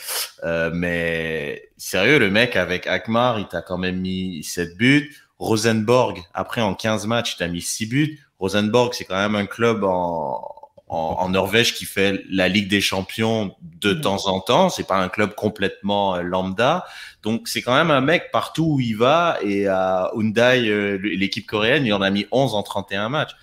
mais 0.72 1.70
sérieux, 1.76 2.18
le 2.18 2.30
mec 2.30 2.56
avec 2.56 2.86
Akmar, 2.86 3.38
il 3.38 3.46
t'a 3.46 3.62
quand 3.62 3.78
même 3.78 4.00
mis 4.00 4.42
7 4.42 4.76
buts. 4.76 5.14
Rosenborg, 5.38 6.20
après 6.34 6.60
en 6.60 6.74
15 6.74 7.06
matchs, 7.06 7.34
il 7.34 7.38
t'a 7.38 7.48
mis 7.48 7.62
6 7.62 7.86
buts. 7.86 8.20
Rosenborg, 8.40 8.94
c'est 8.94 9.04
quand 9.04 9.16
même 9.16 9.36
un 9.36 9.46
club 9.46 9.84
en, 9.84 10.58
en, 10.88 11.28
Norvège 11.28 11.74
qui 11.74 11.84
fait 11.84 12.24
la 12.30 12.48
Ligue 12.48 12.68
des 12.68 12.80
Champions 12.80 13.54
de 13.62 13.92
mm. 13.92 14.00
temps 14.00 14.26
en 14.26 14.40
temps. 14.40 14.70
C'est 14.70 14.86
pas 14.86 14.96
un 14.96 15.08
club 15.08 15.34
complètement 15.34 16.16
euh, 16.16 16.22
lambda. 16.22 16.84
Donc 17.22 17.48
c'est 17.48 17.62
quand 17.62 17.74
même 17.74 17.90
un 17.90 18.00
mec 18.00 18.30
partout 18.32 18.74
où 18.74 18.80
il 18.80 18.96
va. 18.96 19.38
Et 19.42 19.66
à 19.66 20.10
Hyundai, 20.14 20.68
euh, 20.68 20.96
l'équipe 20.96 21.46
coréenne, 21.46 21.84
il 21.86 21.92
en 21.92 22.02
a 22.02 22.10
mis 22.10 22.26
11 22.30 22.54
en 22.54 22.62
31 22.62 23.08
matchs. 23.08 23.36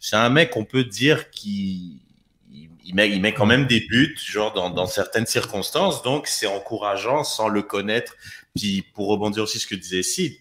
C'est 0.00 0.16
un 0.16 0.30
mec 0.30 0.50
qu'on 0.50 0.64
peut 0.64 0.84
dire 0.84 1.30
qui 1.30 2.00
il 2.84 2.94
met, 2.94 3.10
il 3.10 3.20
met 3.20 3.32
quand 3.32 3.46
même 3.46 3.66
des 3.66 3.80
buts, 3.80 4.16
genre 4.24 4.52
dans, 4.52 4.70
dans 4.70 4.86
certaines 4.86 5.26
circonstances. 5.26 6.02
Donc 6.02 6.26
c'est 6.26 6.46
encourageant 6.46 7.24
sans 7.24 7.48
le 7.48 7.62
connaître. 7.62 8.14
Puis 8.54 8.84
pour 8.94 9.08
rebondir 9.08 9.44
aussi 9.44 9.58
ce 9.58 9.66
que 9.66 9.74
disait 9.74 10.02
Sid, 10.02 10.34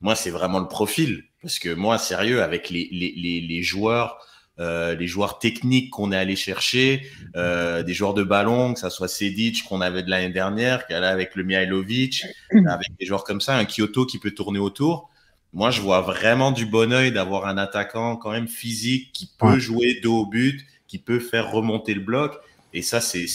moi 0.00 0.14
c'est 0.14 0.30
vraiment 0.30 0.60
le 0.60 0.68
profil 0.68 1.24
parce 1.40 1.58
que 1.58 1.72
moi 1.74 1.98
sérieux 1.98 2.42
avec 2.42 2.70
les 2.70 2.88
les, 2.92 3.12
les, 3.16 3.40
les 3.40 3.62
joueurs 3.62 4.18
euh, 4.60 4.94
les 4.94 5.08
joueurs 5.08 5.40
techniques 5.40 5.90
qu'on 5.90 6.12
est 6.12 6.16
allé 6.16 6.36
chercher, 6.36 7.02
euh, 7.34 7.82
des 7.82 7.92
joueurs 7.92 8.14
de 8.14 8.22
ballon, 8.22 8.74
que 8.74 8.78
ça 8.78 8.88
soit 8.88 9.08
Sedic 9.08 9.64
qu'on 9.64 9.80
avait 9.80 10.04
de 10.04 10.10
l'année 10.10 10.32
dernière, 10.32 10.86
qu'elle 10.86 11.02
a 11.02 11.10
avec 11.10 11.34
le 11.34 11.42
Mihailovic, 11.42 12.24
avec 12.68 12.88
des 13.00 13.04
joueurs 13.04 13.24
comme 13.24 13.40
ça, 13.40 13.56
un 13.56 13.64
Kyoto 13.64 14.06
qui 14.06 14.20
peut 14.20 14.30
tourner 14.30 14.60
autour. 14.60 15.10
Moi, 15.52 15.72
je 15.72 15.80
vois 15.80 16.02
vraiment 16.02 16.52
du 16.52 16.66
bon 16.66 16.92
oeil 16.92 17.10
d'avoir 17.10 17.46
un 17.46 17.58
attaquant 17.58 18.16
quand 18.16 18.30
même 18.30 18.46
physique 18.46 19.12
qui 19.12 19.28
peut 19.38 19.58
jouer 19.58 19.98
dos 20.02 20.20
au 20.20 20.26
but, 20.26 20.64
qui 20.94 21.00
peut 21.00 21.18
faire 21.18 21.50
remonter 21.50 21.92
le 21.92 22.02
bloc. 22.02 22.34
Et 22.72 22.82
ça, 22.82 23.00
c'est 23.00 23.26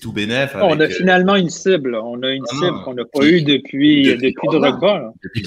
tout 0.00 0.12
bénef. 0.12 0.54
on 0.54 0.78
a 0.78 0.84
euh, 0.84 0.88
finalement 0.88 1.34
une 1.34 1.50
cible. 1.50 1.96
On 1.96 2.22
a 2.22 2.30
une 2.30 2.44
ah 2.48 2.54
cible 2.54 2.82
qu'on 2.84 2.94
n'a 2.94 3.04
pas 3.04 3.26
eue 3.26 3.42
depuis, 3.42 4.04
depuis, 4.04 4.30
depuis 4.30 4.48
Drogba. 4.48 5.12
Et 5.34 5.40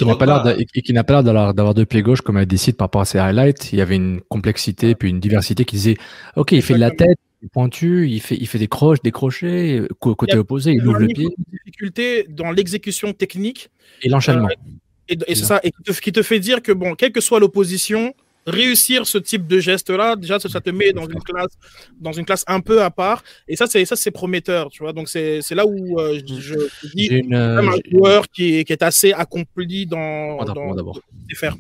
qui 0.81 0.93
n'a 0.93 1.03
pas 1.05 1.21
l'air 1.21 1.53
d'avoir 1.53 1.73
deux 1.73 1.85
pieds 1.85 2.01
gauche 2.01 2.19
comme 2.19 2.37
elle 2.37 2.45
décide 2.45 2.75
par 2.75 2.85
rapport 2.85 3.01
à 3.01 3.05
ses 3.05 3.19
highlights. 3.19 3.71
Il 3.71 3.79
y 3.79 3.81
avait 3.81 3.95
une 3.95 4.19
complexité 4.27 4.95
puis 4.95 5.09
une 5.09 5.21
diversité 5.21 5.63
qui 5.63 5.77
disait 5.77 5.95
OK, 6.35 6.51
il 6.51 6.61
fait 6.61 6.73
de 6.73 6.79
la 6.79 6.91
tête, 6.91 7.17
il 7.41 7.45
est 7.45 7.49
pointu, 7.49 8.09
il 8.09 8.19
fait, 8.19 8.35
il 8.35 8.47
fait 8.47 8.59
des 8.59 8.67
croches, 8.67 9.01
des 9.01 9.11
crochets, 9.11 9.81
côté 9.99 10.37
opposé, 10.37 10.73
il 10.73 10.85
ouvre 10.85 10.99
le 10.99 11.07
pied. 11.07 11.25
Une 11.25 11.57
difficulté 11.57 12.25
dans 12.29 12.51
l'exécution 12.51 13.13
technique. 13.13 13.69
Et 14.01 14.09
l'enchaînement. 14.09 14.49
Euh, 14.49 15.15
et, 15.27 15.35
c'est 15.35 15.45
ça, 15.45 15.61
et 15.63 15.71
qui 15.71 15.83
te, 15.83 16.01
qui 16.01 16.11
te, 16.11 16.21
fait 16.21 16.39
dire 16.39 16.61
que, 16.61 16.71
bon, 16.71 16.95
quelle 16.95 17.11
que 17.11 17.21
soit 17.21 17.39
l'opposition, 17.39 18.13
réussir 18.45 19.05
ce 19.05 19.17
type 19.17 19.47
de 19.47 19.59
geste-là, 19.59 20.15
déjà, 20.15 20.39
ça, 20.39 20.61
te 20.61 20.69
met 20.69 20.93
dans 20.93 21.07
une 21.07 21.21
classe, 21.21 21.51
dans 21.99 22.11
une 22.11 22.25
classe 22.25 22.43
un 22.47 22.59
peu 22.59 22.81
à 22.83 22.89
part. 22.89 23.23
Et 23.47 23.55
ça, 23.55 23.67
c'est 23.67 23.85
ça, 23.85 23.95
c'est 23.95 24.11
prometteur, 24.11 24.69
tu 24.69 24.83
vois. 24.83 24.93
Donc 24.93 25.09
c'est 25.09 25.41
là 25.51 25.65
où 25.65 25.99
euh, 25.99 26.19
je, 26.25 26.55
dis 26.95 27.07
une, 27.07 27.35
un 27.35 27.67
euh, 27.67 27.77
joueur 27.91 28.27
qui 28.29 28.59
est, 28.59 28.63
qui 28.63 28.73
est, 28.73 28.83
assez 28.83 29.13
accompli 29.13 29.85
dans, 29.85 30.43
dans 30.43 30.93
faire. 31.35 31.55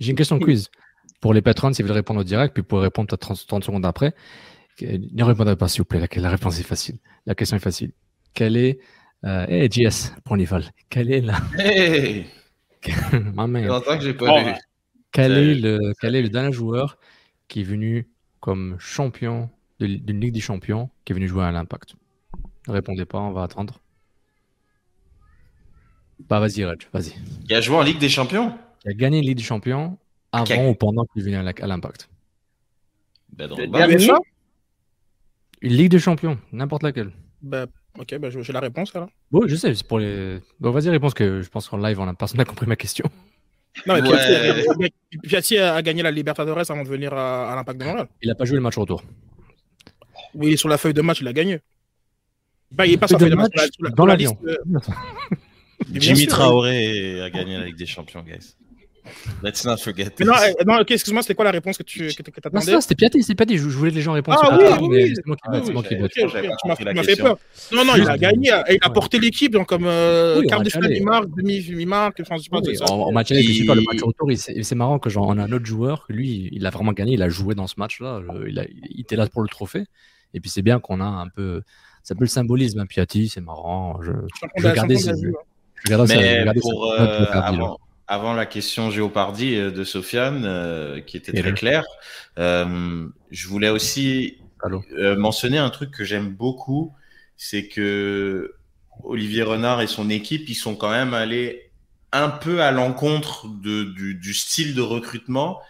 J'ai 0.00 0.10
une 0.10 0.16
question 0.16 0.38
quiz 0.38 0.68
pour 1.20 1.32
les 1.32 1.42
patrons, 1.42 1.72
si 1.72 1.82
vous 1.82 1.88
voulez 1.88 1.98
répondre 1.98 2.20
au 2.20 2.24
direct, 2.24 2.54
puis 2.54 2.62
pour 2.62 2.80
répondre 2.80 3.12
à 3.12 3.16
30, 3.16 3.46
30 3.46 3.64
secondes 3.64 3.86
après. 3.86 4.14
Ne 4.80 5.24
répondez 5.24 5.56
pas, 5.56 5.68
s'il 5.68 5.80
vous 5.80 5.86
plaît. 5.86 6.00
La, 6.00 6.20
la, 6.20 6.30
réponse 6.30 6.60
est 6.60 6.64
facile. 6.64 6.98
La 7.24 7.34
question 7.34 7.56
est 7.56 7.60
facile. 7.60 7.92
Quelle 8.34 8.58
est 8.58 8.78
euh, 9.24 9.46
hey, 9.48 9.68
JS, 9.70 10.12
pour 10.24 10.36
vol. 10.36 10.62
Quelle 10.90 11.10
est 11.10 11.20
la. 11.20 11.40
Hey! 11.58 12.26
Ma 13.34 13.46
mère. 13.46 13.82
que 13.82 14.00
j'ai 14.00 14.14
pas 14.14 14.42
vu. 14.42 14.50
Quel 15.16 15.32
est, 15.32 15.54
le, 15.54 15.94
quel 15.98 16.14
est 16.14 16.20
le 16.20 16.28
dernier 16.28 16.52
joueur 16.52 16.98
qui 17.48 17.62
est 17.62 17.64
venu 17.64 18.06
comme 18.40 18.76
champion 18.78 19.48
d'une 19.80 20.20
Ligue 20.20 20.34
des 20.34 20.40
Champions, 20.40 20.90
qui 21.06 21.12
est 21.12 21.14
venu 21.14 21.26
jouer 21.26 21.44
à 21.44 21.52
l'Impact? 21.52 21.94
Ne 22.68 22.74
répondez 22.74 23.06
pas, 23.06 23.18
on 23.18 23.32
va 23.32 23.44
attendre. 23.44 23.80
Bah, 26.28 26.38
vas-y, 26.38 26.66
Reg, 26.66 26.82
vas-y. 26.92 27.14
Il 27.48 27.54
a 27.54 27.62
joué 27.62 27.76
en 27.76 27.82
Ligue 27.82 27.98
des 27.98 28.10
Champions? 28.10 28.58
Il 28.84 28.90
a 28.90 28.94
gagné 28.94 29.18
une 29.20 29.24
Ligue 29.24 29.38
des 29.38 29.42
Champions 29.42 29.96
avant 30.32 30.68
ou 30.68 30.74
pendant 30.74 31.06
qu'il 31.06 31.22
est 31.22 31.24
venu 31.24 31.36
à 31.36 31.66
l'Impact. 31.66 32.10
Ben, 33.32 33.50
une 35.62 35.72
Ligue 35.72 35.90
des 35.90 35.98
Champions, 35.98 36.38
n'importe 36.52 36.82
laquelle. 36.82 37.10
Bah, 37.40 37.66
ok, 37.98 38.18
bah, 38.18 38.28
j'ai 38.28 38.52
la 38.52 38.60
réponse 38.60 38.94
alors. 38.94 39.08
Bon, 39.30 39.46
je 39.46 39.56
sais, 39.56 39.74
c'est 39.74 39.86
pour 39.86 39.98
les. 39.98 40.40
Bon, 40.60 40.70
vas-y, 40.72 40.90
réponse 40.90 41.14
que 41.14 41.40
je 41.40 41.48
pense 41.48 41.70
qu'en 41.70 41.78
live, 41.78 41.98
on 42.00 42.06
a... 42.06 42.12
personne 42.12 42.36
n'a 42.36 42.44
compris 42.44 42.66
ma 42.66 42.76
question. 42.76 43.08
Non, 43.86 43.94
mais 44.78 44.90
Piatti, 45.22 45.58
a, 45.58 45.82
gagné 45.82 46.02
la 46.02 46.10
Libertadores 46.10 46.70
avant 46.70 46.82
de 46.82 46.88
venir 46.88 47.12
à, 47.12 47.54
l'Impact 47.54 47.80
de 47.80 47.84
Montréal. 47.84 48.08
Il 48.22 48.28
n'a 48.28 48.34
pas 48.34 48.44
joué 48.44 48.56
le 48.56 48.62
match 48.62 48.76
retour. 48.76 49.02
Oui, 50.34 50.56
sur 50.56 50.68
la 50.68 50.78
feuille 50.78 50.94
de 50.94 51.02
match, 51.02 51.20
il 51.20 51.28
a 51.28 51.32
gagné. 51.32 51.60
Bah, 52.70 52.86
il 52.86 52.92
n'est 52.92 52.96
pas 52.96 53.08
sur 53.08 53.18
la 53.18 53.20
feuille 53.20 53.30
de 53.30 53.36
match, 53.36 53.50
dans 53.94 54.06
la, 54.06 54.16
liste. 54.16 54.34
Jimmy 55.92 56.26
Traoré 56.26 57.20
a 57.22 57.30
gagné 57.30 57.58
la 57.58 57.66
Ligue 57.66 57.76
des 57.76 57.86
Champions, 57.86 58.22
guys. 58.22 58.56
Let's 59.42 59.64
not 59.64 59.76
forget. 59.78 60.12
non, 60.20 60.32
euh, 60.32 60.64
non 60.66 60.84
excuse-moi, 60.84 61.22
c'était 61.22 61.34
quoi 61.34 61.44
la 61.44 61.50
réponse 61.50 61.78
que 61.78 61.82
tu 61.82 62.08
que 62.08 62.22
attendais 62.38 62.72
Non, 62.72 62.80
c'était 62.80 62.94
Piatti, 62.94 63.22
c'était 63.22 63.34
Piatti. 63.34 63.58
Je, 63.58 63.68
voulais 63.68 63.90
que 63.90 63.96
les 63.96 64.02
gens 64.02 64.12
répondent. 64.12 64.36
Ah 64.40 64.58
oui, 64.80 64.88
oui, 64.88 65.12
c'est 65.14 65.26
moi 65.26 65.36
qui 65.36 65.42
ah, 65.46 65.72
moi 65.72 65.82
qui 65.82 65.96
Tu 66.78 66.84
m'as 66.94 67.02
fait 67.02 67.16
peur. 67.16 67.38
Non, 67.72 67.84
non, 67.84 67.92
il 67.96 68.08
a 68.08 68.18
gagné. 68.18 68.50
Il 68.68 68.78
a 68.80 68.90
porté 68.90 69.18
l'équipe 69.18 69.52
donc 69.52 69.68
comme 69.68 69.86
euh, 69.86 70.42
quart 70.42 70.62
de 70.62 70.70
finale, 70.70 70.90
mi-marque, 70.90 71.28
demi-marque. 71.36 72.22
Je. 72.22 72.82
En 72.84 73.12
match 73.12 73.30
aller, 73.30 73.42
je 73.42 73.60
sais 73.60 73.66
pas, 73.66 73.74
le 73.74 73.82
match 73.82 74.02
retour, 74.02 74.30
c'est 74.36 74.74
marrant 74.74 74.98
que 74.98 75.10
genre 75.10 75.28
on 75.28 75.38
a 75.38 75.44
un 75.44 75.52
autre 75.52 75.66
joueur, 75.66 76.04
lui, 76.08 76.48
il 76.52 76.66
a 76.66 76.70
vraiment 76.70 76.92
gagné, 76.92 77.14
il 77.14 77.22
a 77.22 77.28
joué 77.28 77.54
dans 77.54 77.66
ce 77.66 77.74
match-là. 77.78 78.22
Il 78.46 79.00
était 79.00 79.16
là 79.16 79.26
pour 79.26 79.42
le 79.42 79.48
trophée. 79.48 79.84
Et 80.34 80.40
puis 80.40 80.50
c'est 80.50 80.62
bien 80.62 80.80
qu'on 80.80 81.00
a 81.00 81.04
un 81.04 81.28
peu. 81.28 81.62
C'est 82.02 82.14
un 82.14 82.16
peu 82.16 82.24
le 82.24 82.28
symbolisme, 82.28 82.78
hein, 82.78 82.86
Piatti, 82.86 83.28
c'est 83.28 83.40
marrant. 83.40 84.00
Je, 84.02 84.12
je 84.56 84.68
regardais 84.68 84.96
ça. 84.96 85.12
Mais 86.08 86.44
pour, 86.60 86.94
avant 86.94 87.78
la 88.08 88.46
question 88.46 88.90
Géopardy 88.90 89.56
euh, 89.56 89.70
de 89.70 89.84
Sofiane, 89.84 90.44
euh, 90.44 91.00
qui 91.00 91.16
était 91.16 91.32
très 91.32 91.54
claire, 91.54 91.84
euh, 92.38 93.08
je 93.30 93.48
voulais 93.48 93.68
aussi 93.68 94.38
mentionner 95.16 95.58
un 95.58 95.70
truc 95.70 95.90
que 95.92 96.02
j'aime 96.02 96.30
beaucoup, 96.30 96.92
c'est 97.36 97.68
que 97.68 98.54
Olivier 99.04 99.42
Renard 99.42 99.82
et 99.82 99.86
son 99.86 100.10
équipe, 100.10 100.48
ils 100.48 100.54
sont 100.54 100.74
quand 100.74 100.90
même 100.90 101.14
allés 101.14 101.70
un 102.10 102.30
peu 102.30 102.62
à 102.62 102.72
l'encontre 102.72 103.46
du, 103.48 104.14
du, 104.14 104.34
style 104.34 104.74
de 104.74 104.80
recrutement, 104.80 105.60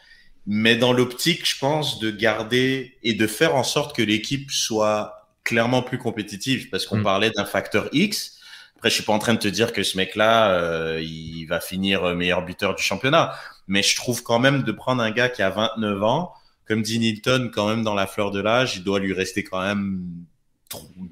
mais 0.47 0.77
dans 0.77 0.93
l'optique, 0.93 1.47
je 1.47 1.59
pense, 1.59 1.99
de 1.99 2.11
garder 2.11 2.97
et 3.03 3.15
de 3.15 3.27
faire 3.27 3.57
en 3.57 3.65
sorte 3.65 3.95
que 3.95 4.03
l'équipe 4.03 4.51
soit 4.51 5.29
clairement 5.45 5.83
plus 5.83 5.99
compétitive, 5.99 6.71
parce 6.71 6.87
qu'on 6.87 6.99
mm. 6.99 7.05
parlait 7.05 7.31
d'un 7.31 7.45
facteur 7.45 7.89
X, 7.93 8.36
après, 8.77 8.91
je 8.91 8.97
suis 8.97 9.05
pas 9.05 9.15
en 9.15 9.19
train 9.19 9.35
de 9.35 9.39
te 9.39 9.49
dire 9.49 9.73
que 9.73 9.83
ce 9.83 9.97
mec-là, 9.97 10.51
euh, 10.51 11.01
il 11.03 11.47
va 11.47 11.61
finir 11.61 12.15
meilleur 12.15 12.45
buteur 12.45 12.75
du 12.75 12.83
championnat. 12.83 13.35
Mais 13.69 13.83
je 13.83 13.97
trouve 13.97 14.23
quand 14.23 14.39
même 14.39 14.63
de 14.63 14.73
prendre 14.73 15.03
un 15.03 15.11
gars 15.11 15.31
qui 15.31 15.43
a 15.43 15.49
29 15.49 16.03
ans, 16.03 16.33
comme 16.67 16.83
dit 16.83 16.99
Nilton, 16.99 17.51
quand 17.53 17.69
même 17.69 17.83
dans 17.83 17.95
la 17.95 18.07
fleur 18.07 18.31
de 18.31 18.41
l'âge, 18.41 18.77
il 18.77 18.85
doit 18.85 18.99
lui 18.99 19.15
rester 19.15 19.45
quand 19.45 19.63
même 19.63 20.03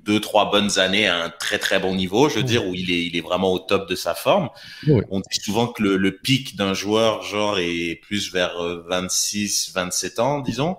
deux, 0.05 0.21
trois 0.21 0.51
bonnes 0.51 0.79
années 0.79 1.07
à 1.07 1.25
un 1.25 1.31
très 1.31 1.59
très 1.59 1.79
bon 1.79 1.95
niveau, 1.95 2.29
je 2.29 2.37
veux 2.37 2.43
dire, 2.43 2.67
où 2.67 2.75
il 2.75 2.91
est, 2.91 3.07
il 3.07 3.17
est 3.17 3.21
vraiment 3.21 3.53
au 3.53 3.61
top 3.61 3.89
de 3.89 3.95
sa 3.95 4.15
forme. 4.15 4.51
On 5.11 5.21
dit 5.21 5.41
souvent 5.41 5.69
que 5.69 5.83
le, 5.83 5.97
le 5.97 6.17
pic 6.17 6.57
d'un 6.57 6.75
joueur, 6.75 7.23
genre, 7.23 7.59
est 7.59 8.01
plus 8.03 8.33
vers 8.33 8.57
26, 8.89 9.69
euh, 9.69 9.81
27 9.81 10.19
ans, 10.19 10.41
disons. 10.41 10.77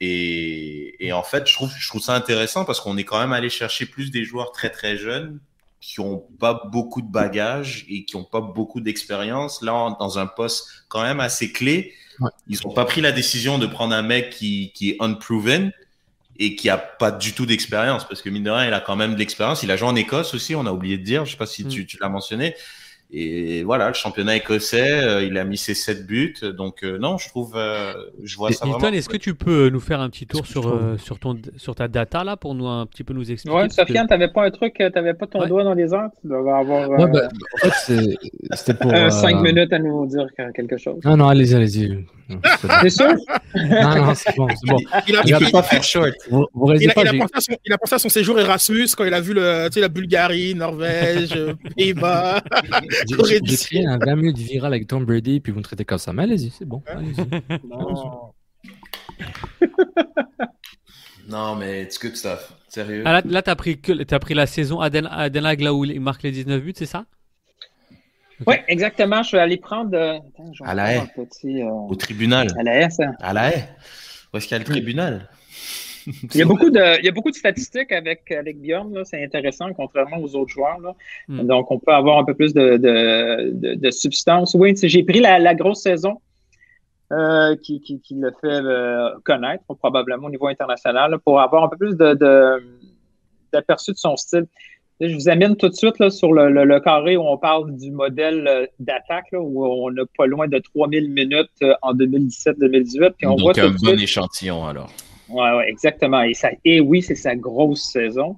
Et, 0.00 1.04
et 1.04 1.12
en 1.12 1.22
fait, 1.22 1.48
je 1.48 1.54
trouve, 1.54 1.72
je 1.76 1.88
trouve 1.88 2.02
ça 2.02 2.14
intéressant 2.14 2.64
parce 2.64 2.80
qu'on 2.80 2.96
est 2.96 3.04
quand 3.04 3.20
même 3.20 3.32
allé 3.32 3.50
chercher 3.50 3.86
plus 3.86 4.10
des 4.10 4.24
joueurs 4.24 4.52
très 4.52 4.70
très 4.70 4.96
jeunes 4.96 5.40
qui 5.82 5.98
ont 6.00 6.24
pas 6.38 6.62
beaucoup 6.72 7.02
de 7.02 7.10
bagages 7.10 7.84
et 7.88 8.04
qui 8.04 8.14
ont 8.16 8.24
pas 8.24 8.40
beaucoup 8.40 8.80
d'expérience. 8.80 9.60
Là, 9.62 9.96
dans 9.98 10.18
un 10.18 10.26
poste 10.26 10.68
quand 10.88 11.02
même 11.02 11.20
assez 11.20 11.52
clé, 11.52 11.92
ils 12.48 12.64
ont 12.66 12.72
pas 12.72 12.84
pris 12.84 13.00
la 13.00 13.10
décision 13.10 13.58
de 13.58 13.66
prendre 13.66 13.94
un 13.94 14.02
mec 14.02 14.30
qui, 14.30 14.72
qui 14.74 14.90
est 14.90 14.96
unproven 15.00 15.72
et 16.38 16.54
qui 16.54 16.70
a 16.70 16.78
pas 16.78 17.10
du 17.10 17.32
tout 17.32 17.46
d'expérience 17.46 18.06
parce 18.06 18.22
que 18.22 18.30
mine 18.30 18.44
de 18.44 18.50
rien, 18.50 18.68
il 18.68 18.74
a 18.74 18.80
quand 18.80 18.94
même 18.94 19.14
de 19.14 19.18
l'expérience. 19.18 19.64
Il 19.64 19.72
a 19.72 19.76
joué 19.76 19.88
en 19.88 19.96
Écosse 19.96 20.34
aussi, 20.34 20.54
on 20.54 20.64
a 20.66 20.72
oublié 20.72 20.98
de 20.98 21.02
dire. 21.02 21.24
Je 21.24 21.32
sais 21.32 21.36
pas 21.36 21.46
si 21.46 21.66
tu, 21.66 21.82
mm. 21.82 21.86
tu 21.86 21.98
l'as 22.00 22.08
mentionné. 22.08 22.54
Et 23.14 23.62
voilà, 23.62 23.88
le 23.88 23.94
championnat 23.94 24.36
écossais, 24.36 25.04
euh, 25.04 25.22
il 25.22 25.36
a 25.36 25.44
mis 25.44 25.58
ses 25.58 25.74
7 25.74 26.06
buts. 26.06 26.34
Donc 26.56 26.82
euh, 26.82 26.96
non, 26.96 27.18
je 27.18 27.28
trouve, 27.28 27.52
euh, 27.56 27.92
je 28.22 28.38
vois 28.38 28.52
ça 28.52 28.64
Nilton, 28.64 28.90
est-ce 28.94 29.10
que 29.10 29.18
tu 29.18 29.34
peux 29.34 29.68
nous 29.68 29.80
faire 29.80 30.00
un 30.00 30.08
petit 30.08 30.26
tour 30.26 30.46
sur, 30.46 30.80
sur, 30.98 31.18
ton, 31.18 31.38
sur 31.56 31.74
ta 31.74 31.88
data 31.88 32.24
là 32.24 32.38
pour 32.38 32.54
nous 32.54 32.66
un 32.66 32.86
petit 32.86 33.04
peu 33.04 33.12
nous 33.12 33.30
expliquer? 33.30 33.54
Ouais, 33.54 33.68
Sofiane, 33.68 34.06
tu 34.06 34.14
n'avais 34.14 34.32
pas 34.32 34.46
un 34.46 34.50
truc, 34.50 34.74
tu 34.78 34.82
n'avais 34.82 35.12
pas 35.12 35.26
ton 35.26 35.46
doigt 35.46 35.62
dans 35.62 35.74
les 35.74 35.92
airs? 35.92 36.08
Tu 36.22 36.28
dois 36.28 36.38
avoir 36.38 36.88
ouais, 36.88 37.06
bah, 37.06 37.28
en 37.62 37.68
fait, 37.68 38.16
c'était 38.54 38.74
pour 38.80 38.90
5 38.90 39.42
minutes 39.42 39.74
à 39.74 39.78
nous 39.78 40.06
dire 40.06 40.28
quelque 40.54 40.78
chose. 40.78 41.00
Non, 41.04 41.18
non, 41.18 41.28
allez-y, 41.28 41.54
allez-y. 41.54 42.06
C'est 42.82 42.90
sûr? 42.90 43.14
Non, 43.54 44.06
non, 44.06 44.14
c'est 44.14 44.36
bon, 44.36 44.48
c'est 44.48 44.70
bon. 44.70 44.78
Il 45.06 45.16
a, 45.16 45.22
il, 45.24 45.50
pas 45.50 45.62
faire 45.62 45.82
short. 45.82 46.14
Vous, 46.30 46.46
vous 46.54 46.72
il, 46.72 46.90
a, 46.90 46.94
pas, 46.94 47.02
il, 47.02 47.08
a 47.08 47.12
pensé 47.12 47.32
son, 47.40 47.56
il, 47.64 47.72
a, 47.72 47.78
pensé 47.78 47.94
à 47.94 47.98
son, 47.98 48.08
séjour 48.08 48.38
Erasmus 48.38 48.88
quand 48.96 49.04
il 49.04 49.14
a 49.14 49.20
vu 49.20 49.34
le, 49.34 49.68
la 49.74 49.88
Bulgarie, 49.88 50.54
Norvège, 50.54 51.38
Pays-Bas. 51.76 52.42
J'ai 53.08 53.40
pris 53.40 53.86
un 53.86 53.98
20 53.98 54.16
minutes 54.16 54.38
viral 54.38 54.72
avec 54.72 54.86
Tom 54.86 55.04
Brady, 55.04 55.40
puis 55.40 55.52
vous 55.52 55.58
me 55.58 55.64
traitez 55.64 55.84
comme 55.84 55.98
ça. 55.98 56.12
Mais 56.12 56.22
allez-y, 56.24 56.50
c'est 56.50 56.64
bon. 56.64 56.82
Allez 56.86 57.12
non. 57.68 58.32
non, 61.28 61.56
mais 61.56 61.82
it's 61.82 61.98
good 61.98 62.16
stuff. 62.16 62.52
Sérieux. 62.68 63.02
Ah, 63.04 63.12
là, 63.12 63.22
là 63.24 63.42
tu 63.42 63.50
as, 63.50 63.56
pris 63.56 63.80
as 64.10 64.18
pris 64.18 64.34
la 64.34 64.46
saison 64.46 64.80
Aden, 64.80 65.06
Adenag, 65.10 65.60
là 65.60 65.74
où 65.74 65.84
il 65.84 66.00
marque 66.00 66.22
les 66.22 66.30
19 66.30 66.62
buts, 66.62 66.72
c'est 66.76 66.86
ça? 66.86 67.04
Oui, 68.46 68.56
exactement. 68.68 69.22
Je 69.22 69.28
suis 69.28 69.38
allé 69.38 69.56
prendre. 69.56 69.96
Euh, 69.96 70.18
à 70.64 70.74
la 70.74 70.94
haie. 70.94 71.02
Euh, 71.44 71.64
Au 71.64 71.94
tribunal. 71.94 72.48
À 72.58 72.62
la 72.62 72.80
haie, 72.80 72.90
ça. 72.90 73.04
À 73.20 73.32
la 73.32 73.50
haie. 73.50 73.68
Où 74.32 74.36
est-ce 74.36 74.46
qu'il 74.46 74.54
y 74.54 74.56
a 74.56 74.58
le 74.58 74.64
tribunal? 74.64 75.28
Il, 76.06 76.36
y 76.36 76.42
a 76.42 76.44
beaucoup 76.44 76.70
de, 76.70 76.98
il 76.98 77.04
y 77.04 77.08
a 77.08 77.12
beaucoup 77.12 77.30
de 77.30 77.36
statistiques 77.36 77.92
avec, 77.92 78.30
avec 78.32 78.60
Bjorn. 78.60 79.04
C'est 79.04 79.22
intéressant, 79.22 79.72
contrairement 79.72 80.18
aux 80.18 80.34
autres 80.34 80.50
joueurs. 80.50 80.80
Là. 80.80 80.94
Hmm. 81.28 81.46
Donc, 81.46 81.70
on 81.70 81.78
peut 81.78 81.92
avoir 81.92 82.18
un 82.18 82.24
peu 82.24 82.34
plus 82.34 82.52
de, 82.54 82.76
de, 82.76 83.74
de, 83.76 83.90
substance. 83.90 84.54
Oui, 84.54 84.74
j'ai 84.82 85.04
pris 85.04 85.20
la, 85.20 85.38
la, 85.38 85.54
grosse 85.54 85.82
saison 85.82 86.20
euh, 87.12 87.54
qui, 87.62 87.80
qui, 87.80 88.00
qui, 88.00 88.16
le 88.16 88.32
fait 88.40 88.62
connaître, 89.24 89.62
probablement 89.78 90.26
au 90.26 90.30
niveau 90.30 90.48
international, 90.48 91.18
pour 91.24 91.40
avoir 91.40 91.62
un 91.62 91.68
peu 91.68 91.76
plus 91.76 91.94
d'aperçu 93.52 93.92
de, 93.92 93.94
de 93.94 93.98
son 93.98 94.16
style. 94.16 94.46
Je 95.04 95.14
vous 95.16 95.28
amène 95.28 95.56
tout 95.56 95.68
de 95.68 95.74
suite 95.74 95.98
là, 95.98 96.10
sur 96.10 96.32
le, 96.32 96.78
carré 96.78 97.16
où 97.16 97.22
on 97.22 97.36
parle 97.36 97.76
du 97.76 97.90
modèle 97.90 98.46
euh, 98.46 98.66
d'attaque, 98.78 99.26
où 99.32 99.66
on 99.66 99.90
n'a 99.90 100.04
pas 100.16 100.26
loin 100.26 100.46
de 100.46 100.58
3000 100.58 101.10
minutes 101.10 101.50
euh, 101.64 101.74
en 101.82 101.92
2017-2018. 101.92 103.14
Donc, 103.22 103.40
voit 103.40 103.58
un 103.58 103.70
bon 103.70 103.98
échantillon 103.98 104.64
alors. 104.64 104.92
Oui, 105.28 105.40
ouais, 105.40 105.68
exactement. 105.68 106.22
Et, 106.22 106.34
ça, 106.34 106.50
et 106.64 106.80
oui, 106.80 107.02
c'est 107.02 107.16
sa 107.16 107.34
grosse 107.34 107.82
saison. 107.90 108.36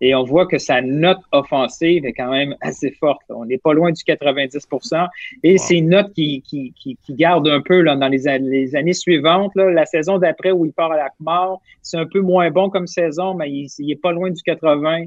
Et 0.00 0.14
on 0.14 0.24
voit 0.24 0.46
que 0.46 0.56
sa 0.56 0.80
note 0.80 1.20
offensive 1.32 2.06
est 2.06 2.12
quand 2.14 2.30
même 2.30 2.54
assez 2.62 2.92
forte. 2.92 3.22
On 3.28 3.44
n'est 3.44 3.58
pas 3.58 3.74
loin 3.74 3.92
du 3.92 4.02
90% 4.02 5.08
Et 5.42 5.58
c'est 5.58 5.76
une 5.76 5.90
note 5.90 6.12
qui, 6.14 6.42
qui, 6.42 6.72
qui, 6.78 7.14
garde 7.14 7.46
un 7.48 7.60
peu 7.60 7.80
là, 7.80 7.94
dans 7.96 8.08
les, 8.08 8.38
les 8.38 8.76
années 8.76 8.94
suivantes. 8.94 9.52
Là, 9.54 9.70
la 9.70 9.84
saison 9.84 10.18
d'après 10.18 10.50
où 10.50 10.64
il 10.64 10.72
part 10.72 10.92
à 10.92 10.96
la 10.96 11.10
mort, 11.20 11.60
c'est 11.82 11.98
un 11.98 12.06
peu 12.06 12.20
moins 12.20 12.50
bon 12.50 12.70
comme 12.70 12.86
saison, 12.86 13.34
mais 13.34 13.50
il 13.50 13.68
n'est 13.80 13.96
pas 13.96 14.12
loin 14.12 14.30
du 14.30 14.42
80. 14.42 15.06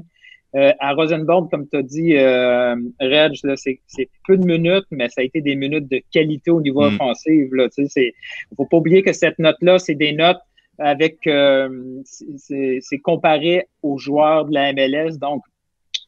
Euh, 0.56 0.72
à 0.80 0.94
Rosenborg, 0.94 1.48
comme 1.48 1.68
tu 1.68 1.76
as 1.76 1.82
dit, 1.82 2.16
euh, 2.16 2.74
Reg, 3.00 3.34
c'est 3.54 4.08
peu 4.26 4.36
de 4.36 4.44
minutes, 4.44 4.86
mais 4.90 5.08
ça 5.08 5.20
a 5.20 5.24
été 5.24 5.40
des 5.40 5.54
minutes 5.54 5.88
de 5.88 6.00
qualité 6.12 6.50
au 6.50 6.60
niveau 6.60 6.82
mm. 6.82 6.94
offensif. 6.94 7.48
Il 7.52 8.12
ne 8.50 8.56
faut 8.56 8.64
pas 8.64 8.76
oublier 8.78 9.02
que 9.02 9.12
cette 9.12 9.38
note-là, 9.38 9.78
c'est 9.78 9.94
des 9.94 10.12
notes 10.12 10.40
avec 10.78 11.26
euh, 11.26 11.68
c'est 12.04 12.98
comparé 13.02 13.68
aux 13.82 13.98
joueurs 13.98 14.46
de 14.46 14.54
la 14.54 14.72
MLS. 14.72 15.18
Donc, 15.18 15.44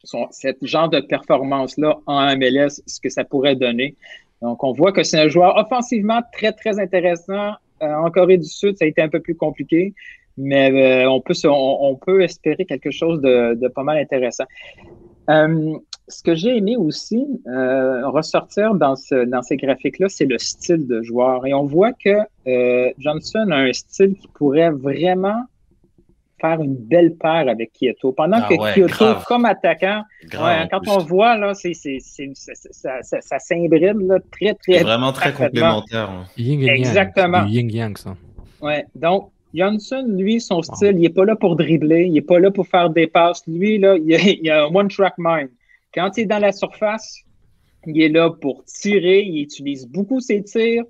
son, 0.02 0.26
ce 0.32 0.48
genre 0.62 0.88
de 0.88 1.00
performance-là 1.00 2.00
en 2.06 2.36
MLS, 2.36 2.82
ce 2.86 3.00
que 3.00 3.10
ça 3.10 3.22
pourrait 3.22 3.54
donner. 3.54 3.94
Donc, 4.40 4.64
on 4.64 4.72
voit 4.72 4.90
que 4.90 5.04
c'est 5.04 5.20
un 5.20 5.28
joueur 5.28 5.56
offensivement 5.56 6.20
très, 6.32 6.50
très 6.52 6.80
intéressant, 6.80 7.52
en 7.80 8.10
Corée 8.10 8.38
du 8.38 8.48
Sud, 8.48 8.76
ça 8.76 8.84
a 8.84 8.88
été 8.88 9.02
un 9.02 9.08
peu 9.08 9.20
plus 9.20 9.34
compliqué, 9.34 9.92
mais 10.36 11.06
on, 11.06 11.20
peut 11.20 11.34
on, 11.44 11.96
peut 11.96 12.22
espérer 12.22 12.64
quelque 12.64 12.90
chose 12.90 13.20
de, 13.20 13.68
pas 13.68 13.82
mal 13.82 13.98
intéressant. 13.98 14.44
ce 15.28 16.22
que 16.24 16.34
j'ai 16.34 16.56
aimé 16.56 16.76
aussi 16.76 17.26
ressortir 17.46 18.74
dans, 18.74 18.96
ce, 18.96 19.24
dans 19.24 19.42
ces 19.42 19.56
graphiques-là, 19.56 20.08
c'est 20.08 20.26
le 20.26 20.38
style 20.38 20.86
de 20.86 21.02
joueur. 21.02 21.46
Et 21.46 21.54
on 21.54 21.64
voit 21.64 21.92
que 21.92 22.18
Johnson 22.98 23.46
a 23.50 23.56
un 23.56 23.72
style 23.72 24.16
qui 24.16 24.28
pourrait 24.28 24.70
vraiment 24.70 25.42
faire 26.42 26.60
une 26.60 26.74
belle 26.74 27.14
paire 27.14 27.48
avec 27.48 27.72
Kyoto. 27.72 28.12
Pendant 28.12 28.40
ah 28.42 28.48
que 28.48 28.74
Kyoto, 28.74 29.20
comme 29.26 29.44
attaquant, 29.44 30.02
quand 30.30 30.88
on 30.88 30.98
voit, 30.98 31.38
là, 31.38 31.54
c'est, 31.54 31.72
ça, 31.72 33.02
ça, 33.02 33.20
ça 33.20 33.38
s'imbrime 33.38 34.18
très, 34.30 34.54
très. 34.54 34.82
Vraiment 34.82 35.12
très 35.12 35.32
complémentaire. 35.32 36.10
Hein. 36.10 36.24
Exactement. 36.36 37.44
Yin 37.46 37.70
Yang, 37.70 37.98
ça. 37.98 38.16
Ouais. 38.60 38.84
Donc, 38.94 39.30
Johnson, 39.54 40.04
lui, 40.08 40.40
son 40.40 40.62
style, 40.62 40.94
il 40.94 41.00
n'est 41.00 41.08
pas 41.10 41.24
là 41.24 41.36
pour 41.36 41.56
dribbler, 41.56 42.04
il 42.04 42.12
n'est 42.12 42.22
pas 42.22 42.38
là 42.38 42.50
pour 42.50 42.66
faire 42.66 42.90
des 42.90 43.06
passes. 43.06 43.42
Lui, 43.46 43.78
là, 43.78 43.96
il 44.04 44.38
il 44.42 44.50
a 44.50 44.64
un 44.64 44.74
one-track 44.74 45.14
mind. 45.18 45.50
Quand 45.94 46.16
il 46.16 46.22
est 46.22 46.26
dans 46.26 46.38
la 46.38 46.52
surface, 46.52 47.22
il 47.86 48.00
est 48.00 48.08
là 48.08 48.30
pour 48.30 48.64
tirer, 48.64 49.22
il 49.22 49.42
utilise 49.42 49.86
beaucoup 49.86 50.20
ses 50.20 50.42
tirs. 50.42 50.84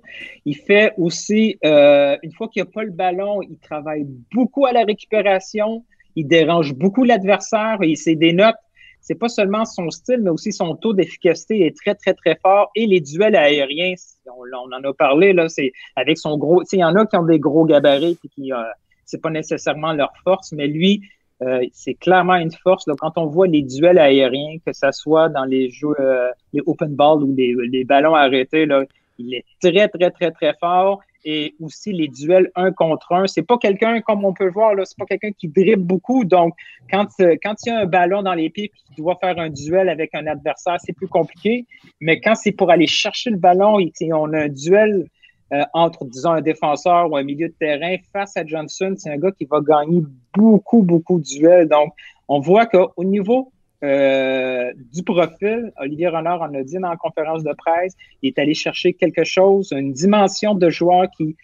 Il 0.45 0.55
fait 0.55 0.93
aussi, 0.97 1.57
euh, 1.65 2.17
une 2.23 2.31
fois 2.31 2.47
qu'il 2.47 2.61
n'y 2.61 2.69
a 2.69 2.71
pas 2.71 2.83
le 2.83 2.91
ballon, 2.91 3.41
il 3.41 3.57
travaille 3.57 4.05
beaucoup 4.33 4.65
à 4.65 4.71
la 4.71 4.83
récupération. 4.83 5.83
Il 6.15 6.27
dérange 6.27 6.73
beaucoup 6.73 7.03
l'adversaire 7.03 7.77
et 7.81 7.95
c'est 7.95 8.15
des 8.15 8.33
notes. 8.33 8.55
C'est 9.03 9.15
pas 9.15 9.27
seulement 9.27 9.65
son 9.65 9.91
style, 9.91 10.21
mais 10.21 10.29
aussi 10.29 10.53
son 10.53 10.75
taux 10.75 10.93
d'efficacité 10.93 11.65
est 11.65 11.75
très, 11.75 11.93
très, 11.93 12.13
très 12.13 12.39
fort. 12.41 12.71
Et 12.73 12.87
les 12.87 13.01
duels 13.01 13.35
aériens, 13.35 13.95
on, 14.25 14.73
en 14.73 14.83
a 14.83 14.93
parlé, 14.93 15.33
là, 15.33 15.49
c'est 15.49 15.73
avec 15.97 16.17
son 16.17 16.37
gros. 16.37 16.63
Il 16.71 16.79
y 16.79 16.83
en 16.85 16.95
a 16.95 17.05
qui 17.05 17.17
ont 17.17 17.25
des 17.25 17.37
gros 17.37 17.65
gabarits 17.65 18.17
et 18.23 18.27
qui, 18.29 18.53
euh, 18.53 18.63
c'est 19.05 19.21
pas 19.21 19.29
nécessairement 19.29 19.91
leur 19.91 20.13
force, 20.23 20.53
mais 20.53 20.67
lui, 20.67 21.01
euh, 21.41 21.65
c'est 21.73 21.95
clairement 21.95 22.35
une 22.35 22.51
force. 22.51 22.85
quand 22.97 23.17
on 23.17 23.25
voit 23.25 23.47
les 23.47 23.61
duels 23.61 23.99
aériens, 23.99 24.57
que 24.65 24.71
ce 24.71 24.89
soit 24.91 25.27
dans 25.27 25.43
les 25.43 25.69
jeux, 25.69 25.95
euh, 25.99 26.29
les 26.53 26.61
open 26.65 26.95
balls 26.95 27.23
ou 27.23 27.35
les, 27.35 27.83
ballons 27.83 28.15
arrêtés, 28.15 28.65
là, 28.65 28.85
il 29.19 29.33
est 29.33 29.45
très, 29.61 29.89
très, 29.89 30.11
très, 30.11 30.31
très 30.31 30.53
fort. 30.61 31.01
Et 31.25 31.55
aussi 31.61 31.93
les 31.93 32.09
duels 32.09 32.51
un 32.55 32.71
contre 32.71 33.13
un. 33.13 33.27
C'est 33.27 33.43
pas 33.43 33.57
quelqu'un, 33.57 34.01
comme 34.01 34.25
on 34.25 34.33
peut 34.33 34.49
voir, 34.49 34.75
là, 34.75 34.83
c'est 34.85 34.97
pas 34.97 35.05
quelqu'un 35.05 35.31
qui 35.31 35.47
dribble 35.47 35.83
beaucoup. 35.83 36.25
Donc, 36.25 36.53
quand, 36.91 37.07
euh, 37.21 37.35
quand 37.41 37.55
il 37.65 37.69
y 37.69 37.71
a 37.71 37.79
un 37.79 37.85
ballon 37.85 38.23
dans 38.23 38.33
les 38.33 38.49
pieds 38.49 38.65
et 38.65 38.71
qu'il 38.87 39.03
doit 39.03 39.17
faire 39.21 39.39
un 39.39 39.49
duel 39.49 39.87
avec 39.87 40.13
un 40.15 40.27
adversaire, 40.27 40.77
c'est 40.83 40.93
plus 40.93 41.07
compliqué. 41.07 41.65
Mais 42.01 42.19
quand 42.19 42.35
c'est 42.35 42.51
pour 42.51 42.71
aller 42.71 42.87
chercher 42.87 43.29
le 43.29 43.37
ballon 43.37 43.79
et 43.79 43.91
on 44.11 44.33
a 44.33 44.43
un 44.43 44.49
duel 44.49 45.07
euh, 45.53 45.63
entre, 45.73 46.03
disons, 46.05 46.31
un 46.31 46.41
défenseur 46.41 47.11
ou 47.11 47.15
un 47.15 47.23
milieu 47.23 47.47
de 47.47 47.53
terrain 47.53 47.95
face 48.11 48.35
à 48.35 48.45
Johnson, 48.45 48.95
c'est 48.97 49.11
un 49.11 49.17
gars 49.17 49.31
qui 49.31 49.45
va 49.45 49.61
gagner 49.61 50.01
beaucoup, 50.35 50.81
beaucoup 50.81 51.19
de 51.19 51.23
duels. 51.23 51.69
Donc, 51.69 51.93
on 52.27 52.39
voit 52.39 52.65
qu'au 52.65 53.03
niveau 53.03 53.52
euh, 53.83 54.71
du 54.93 55.03
profil, 55.03 55.71
Olivier 55.79 56.07
Renard 56.07 56.41
en 56.41 56.53
a 56.53 56.63
dit 56.63 56.79
dans 56.79 56.89
la 56.89 56.97
conférence 56.97 57.43
de 57.43 57.53
presse, 57.53 57.93
il 58.21 58.29
est 58.29 58.39
allé 58.39 58.53
chercher 58.53 58.93
quelque 58.93 59.23
chose, 59.23 59.71
une 59.71 59.93
dimension 59.93 60.55
de 60.55 60.69
joueur 60.69 61.07
qui, 61.17 61.35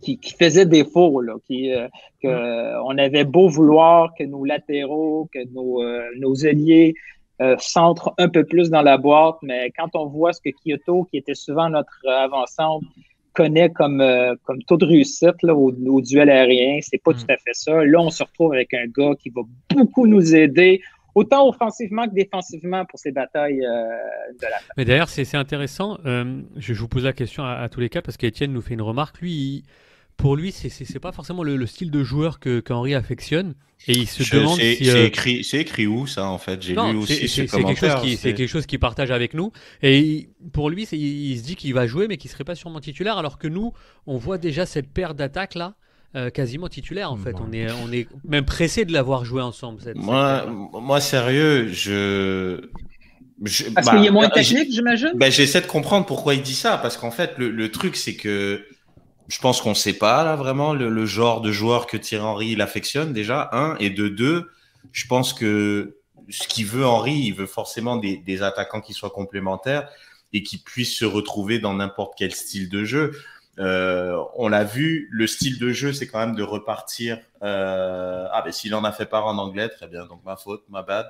qui, 0.00 0.34
faisait 0.38 0.66
défaut, 0.66 1.20
là, 1.20 1.34
qui, 1.46 1.72
euh, 1.72 1.88
que, 2.22 2.82
on 2.84 2.96
avait 2.96 3.24
beau 3.24 3.48
vouloir 3.48 4.14
que 4.18 4.24
nos 4.24 4.44
latéraux, 4.44 5.28
que 5.32 5.40
nos, 5.52 5.82
nos 6.18 6.46
alliés 6.46 6.94
euh, 7.42 7.54
centre 7.58 8.14
un 8.16 8.30
peu 8.30 8.44
plus 8.44 8.70
dans 8.70 8.80
la 8.80 8.96
boîte, 8.96 9.36
mais 9.42 9.70
quand 9.76 9.90
on 9.94 10.06
voit 10.06 10.32
ce 10.32 10.40
que 10.40 10.48
Kyoto, 10.48 11.04
qui 11.10 11.18
était 11.18 11.34
souvent 11.34 11.68
notre 11.68 12.00
avant 12.08 12.46
connaît 13.34 13.68
comme, 13.68 14.00
euh, 14.00 14.34
comme 14.44 14.62
taux 14.62 14.78
de 14.78 14.86
réussite 14.86 15.42
là, 15.42 15.54
au, 15.54 16.00
duel 16.00 16.30
aérien, 16.30 16.78
c'est 16.80 16.96
pas 16.96 17.10
mm. 17.10 17.16
tout 17.16 17.26
à 17.28 17.36
fait 17.36 17.52
ça. 17.52 17.84
Là, 17.84 18.00
on 18.00 18.08
se 18.08 18.22
retrouve 18.22 18.54
avec 18.54 18.72
un 18.72 18.86
gars 18.86 19.12
qui 19.18 19.28
va 19.28 19.42
beaucoup 19.74 20.06
nous 20.06 20.34
aider, 20.34 20.80
autant 21.16 21.48
offensivement 21.48 22.06
que 22.06 22.14
défensivement 22.14 22.84
pour 22.84 23.00
ces 23.00 23.10
batailles 23.10 23.64
euh, 23.64 24.32
de 24.40 24.42
la 24.42 24.56
Mais 24.76 24.84
d'ailleurs, 24.84 25.08
c'est 25.08 25.34
intéressant. 25.34 25.98
je, 26.04 26.72
vous 26.74 26.88
pose 26.88 27.04
la 27.04 27.12
question 27.12 27.44
à, 27.44 27.68
tous 27.68 27.80
les 27.80 27.88
cas 27.88 28.02
parce 28.02 28.16
qu'Étienne 28.16 28.52
nous 28.52 28.62
fait 28.62 28.74
une 28.74 28.82
remarque. 28.82 29.20
Lui, 29.20 29.64
pour 30.16 30.36
lui, 30.36 30.52
c'est 30.52 30.98
pas 30.98 31.12
forcément 31.12 31.42
le, 31.42 31.66
style 31.66 31.90
de 31.90 32.02
joueur 32.02 32.38
que 32.38 32.60
qu'Henri 32.60 32.94
affectionne. 32.94 33.54
Et 33.86 33.92
il 33.92 34.06
se 34.06 34.34
demande 34.34 34.58
si. 34.58 34.84
C'est 34.84 34.90
euh, 34.90 35.06
écrit, 35.06 35.46
écrit 35.52 35.86
où 35.86 36.06
ça 36.06 36.28
en 36.28 36.38
fait? 36.38 36.62
J'ai 36.62 36.74
lu 36.74 36.96
aussi 36.96 37.28
ce 37.28 37.42
commentaire. 37.42 38.02
C'est 38.16 38.34
quelque 38.34 38.46
chose 38.46 38.66
qu'il 38.66 38.78
partage 38.78 39.10
avec 39.10 39.34
nous. 39.34 39.52
Et 39.82 40.30
pour 40.52 40.70
lui, 40.70 40.84
il, 40.84 41.38
se 41.38 41.42
dit 41.42 41.56
qu'il 41.56 41.74
va 41.74 41.86
jouer, 41.86 42.08
mais 42.08 42.16
qu'il 42.16 42.30
serait 42.30 42.44
pas 42.44 42.54
sûrement 42.54 42.80
titulaire, 42.80 43.18
alors 43.18 43.38
que 43.38 43.48
nous, 43.48 43.72
on 44.06 44.16
voit 44.16 44.38
déjà 44.38 44.66
cette 44.66 44.92
paire 44.92 45.14
d'attaques 45.14 45.54
là. 45.54 45.74
Euh, 46.14 46.30
quasiment 46.30 46.68
titulaire 46.68 47.12
en 47.12 47.16
fait. 47.16 47.34
On 47.40 47.52
est, 47.52 47.66
on 47.84 47.92
est 47.92 48.08
même 48.24 48.44
pressé 48.44 48.84
de 48.84 48.92
l'avoir 48.92 49.24
joué 49.24 49.42
ensemble. 49.42 49.82
Cette, 49.82 49.96
moi, 49.96 50.46
moi 50.46 51.00
sérieux, 51.00 51.68
je, 51.68 52.60
parce 53.42 53.90
qu'il 53.90 53.98
y 53.98 54.08
a 54.08 54.10
bah, 54.10 54.10
moins 54.10 54.28
de 54.28 54.32
technique, 54.32 54.72
j'imagine. 54.72 55.12
Ben, 55.14 55.30
j'essaie 55.30 55.60
de 55.60 55.66
comprendre 55.66 56.06
pourquoi 56.06 56.34
il 56.34 56.42
dit 56.42 56.54
ça, 56.54 56.78
parce 56.78 56.96
qu'en 56.96 57.10
fait, 57.10 57.32
le, 57.36 57.50
le 57.50 57.70
truc, 57.70 57.96
c'est 57.96 58.16
que 58.16 58.64
je 59.28 59.38
pense 59.40 59.60
qu'on 59.60 59.70
ne 59.70 59.74
sait 59.74 59.92
pas 59.92 60.24
là 60.24 60.36
vraiment 60.36 60.72
le, 60.72 61.06
genre 61.06 61.40
de 61.40 61.50
joueur 61.50 61.86
que 61.86 61.96
Thierry 61.96 62.24
Henry 62.24 62.48
il 62.52 62.62
affectionne 62.62 63.12
déjà 63.12 63.50
un 63.52 63.76
et 63.78 63.90
de 63.90 64.08
deux. 64.08 64.50
Je 64.92 65.06
pense 65.06 65.32
que 65.32 65.98
ce 66.28 66.48
qu'il 66.48 66.66
veut 66.66 66.86
Henry, 66.86 67.14
il 67.14 67.34
veut 67.34 67.46
forcément 67.46 67.96
des, 67.96 68.16
des, 68.18 68.42
attaquants 68.42 68.80
qui 68.80 68.92
soient 68.92 69.10
complémentaires 69.10 69.88
et 70.32 70.42
qui 70.42 70.58
puissent 70.58 70.96
se 70.96 71.04
retrouver 71.04 71.58
dans 71.58 71.74
n'importe 71.74 72.14
quel 72.16 72.34
style 72.34 72.68
de 72.68 72.84
jeu. 72.84 73.12
Euh, 73.58 74.22
on 74.34 74.48
l'a 74.48 74.64
vu, 74.64 75.08
le 75.10 75.26
style 75.26 75.58
de 75.58 75.70
jeu, 75.70 75.92
c'est 75.92 76.06
quand 76.06 76.18
même 76.18 76.34
de 76.34 76.42
repartir. 76.42 77.18
Euh, 77.42 78.26
ah 78.30 78.42
ben 78.42 78.52
s'il 78.52 78.74
en 78.74 78.84
a 78.84 78.92
fait 78.92 79.06
part 79.06 79.26
en 79.26 79.38
anglais, 79.38 79.68
très 79.68 79.86
bien, 79.88 80.06
donc 80.06 80.22
ma 80.24 80.36
faute, 80.36 80.64
ma 80.68 80.82
bad. 80.82 81.06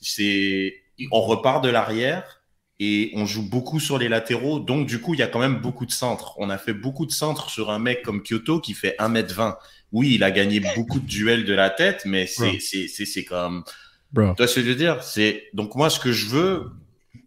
C'est 0.00 0.74
on 1.10 1.20
repart 1.20 1.62
de 1.62 1.68
l'arrière 1.68 2.42
et 2.78 3.12
on 3.14 3.24
joue 3.24 3.48
beaucoup 3.48 3.80
sur 3.80 3.98
les 3.98 4.08
latéraux. 4.08 4.58
Donc, 4.58 4.86
du 4.86 5.00
coup, 5.00 5.14
il 5.14 5.20
y 5.20 5.22
a 5.22 5.26
quand 5.26 5.38
même 5.38 5.60
beaucoup 5.60 5.86
de 5.86 5.92
centres. 5.92 6.34
On 6.38 6.50
a 6.50 6.58
fait 6.58 6.74
beaucoup 6.74 7.06
de 7.06 7.12
centres 7.12 7.50
sur 7.50 7.70
un 7.70 7.78
mec 7.78 8.02
comme 8.02 8.22
Kyoto 8.22 8.60
qui 8.60 8.74
fait 8.74 8.94
1m20. 8.98 9.56
Oui, 9.92 10.14
il 10.14 10.24
a 10.24 10.30
gagné 10.30 10.60
beaucoup 10.74 11.00
de 11.00 11.06
duels 11.06 11.44
de 11.44 11.54
la 11.54 11.70
tête, 11.70 12.02
mais 12.04 12.26
c'est, 12.26 12.58
c'est, 12.60 12.88
c'est, 12.88 13.06
c'est 13.06 13.24
comme. 13.24 13.64
Bro. 14.12 14.34
Tu 14.34 14.42
vois 14.42 14.46
ce 14.46 14.56
que 14.56 14.62
je 14.62 14.68
veux 14.68 14.74
dire? 14.74 15.02
C'est, 15.02 15.44
donc, 15.54 15.74
moi, 15.74 15.88
ce 15.88 15.98
que 15.98 16.12
je 16.12 16.26
veux, 16.26 16.70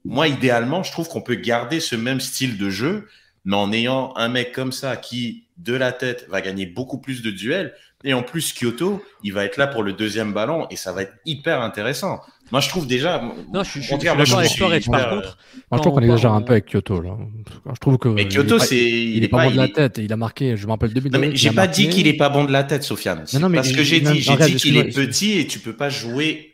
moi, 0.06 0.28
idéalement, 0.28 0.84
je 0.84 0.92
trouve 0.92 1.08
qu'on 1.08 1.22
peut 1.22 1.36
garder 1.36 1.80
ce 1.80 1.96
même 1.96 2.20
style 2.20 2.58
de 2.58 2.70
jeu, 2.70 3.08
mais 3.46 3.56
en 3.56 3.72
ayant 3.72 4.14
un 4.16 4.30
mec 4.30 4.52
comme 4.52 4.72
ça 4.72 4.96
qui, 4.98 5.46
de 5.58 5.74
la 5.74 5.92
tête, 5.92 6.28
va 6.30 6.42
gagner 6.42 6.66
beaucoup 6.66 7.00
plus 7.00 7.22
de 7.22 7.32
duels. 7.32 7.74
Et 8.04 8.14
en 8.14 8.24
plus, 8.24 8.54
Kyoto, 8.54 9.04
il 9.24 9.34
va 9.34 9.44
être 9.44 9.58
là 9.58 9.68
pour 9.68 9.84
le 9.84 9.92
deuxième 9.92 10.32
ballon 10.32 10.68
et 10.70 10.78
ça 10.78 10.94
va 10.94 11.02
être 11.02 11.14
hyper 11.26 11.62
intéressant. 11.62 12.22
Moi, 12.52 12.62
je 12.62 12.70
trouve 12.70 12.88
déjà. 12.88 13.22
Non, 13.54 13.64
je, 13.64 13.70
suis, 13.70 13.82
je, 13.84 13.96
d'accord 13.96 14.70
avec 14.70 14.84
toi, 14.84 14.98
Par 14.98 15.10
contre, 15.10 15.38
moi, 15.70 15.78
je 15.78 15.82
trouve 15.82 15.94
qu'on 15.94 16.02
exagère 16.02 16.34
un 16.34 16.42
peu 16.42 16.54
avec 16.54 16.66
Kyoto. 16.66 17.02
Là. 17.02 17.18
Je 17.74 17.80
trouve 17.80 17.98
que. 17.98 18.10
Mais 18.10 18.28
Kyoto, 18.28 18.58
c'est. 18.58 18.78
Il, 18.78 19.24
est 19.24 19.28
pas, 19.28 19.46
bon 19.46 19.52
de 19.52 19.58
la 19.58 19.68
tête. 19.68 20.00
Il 20.00 20.12
a 20.12 20.18
marqué. 20.18 20.58
Je 20.58 20.66
me 20.66 20.72
rappelle 20.72 20.94
début. 20.94 21.10
Non, 21.10 21.20
mais 21.20 21.36
j'ai 21.36 21.52
pas 21.52 21.68
dit 21.68 21.90
qu'il 21.90 22.08
est 22.08 22.14
pas 22.14 22.30
bon 22.30 22.46
de 22.46 22.52
la 22.52 22.64
tête, 22.64 22.84
Sofiane. 22.84 23.26
Non, 23.34 23.42
non, 23.42 23.50
mais 23.50 23.58
parce 23.58 23.72
que 23.72 23.84
j'ai 23.84 24.00
dit, 24.00 24.22
j'ai 24.22 24.36
dit 24.38 24.56
qu'il 24.56 24.78
est 24.78 24.94
petit 24.94 25.40
et 25.40 25.48
tu 25.48 25.60
peux 25.60 25.74
pas 25.74 25.90
jouer 25.90 26.49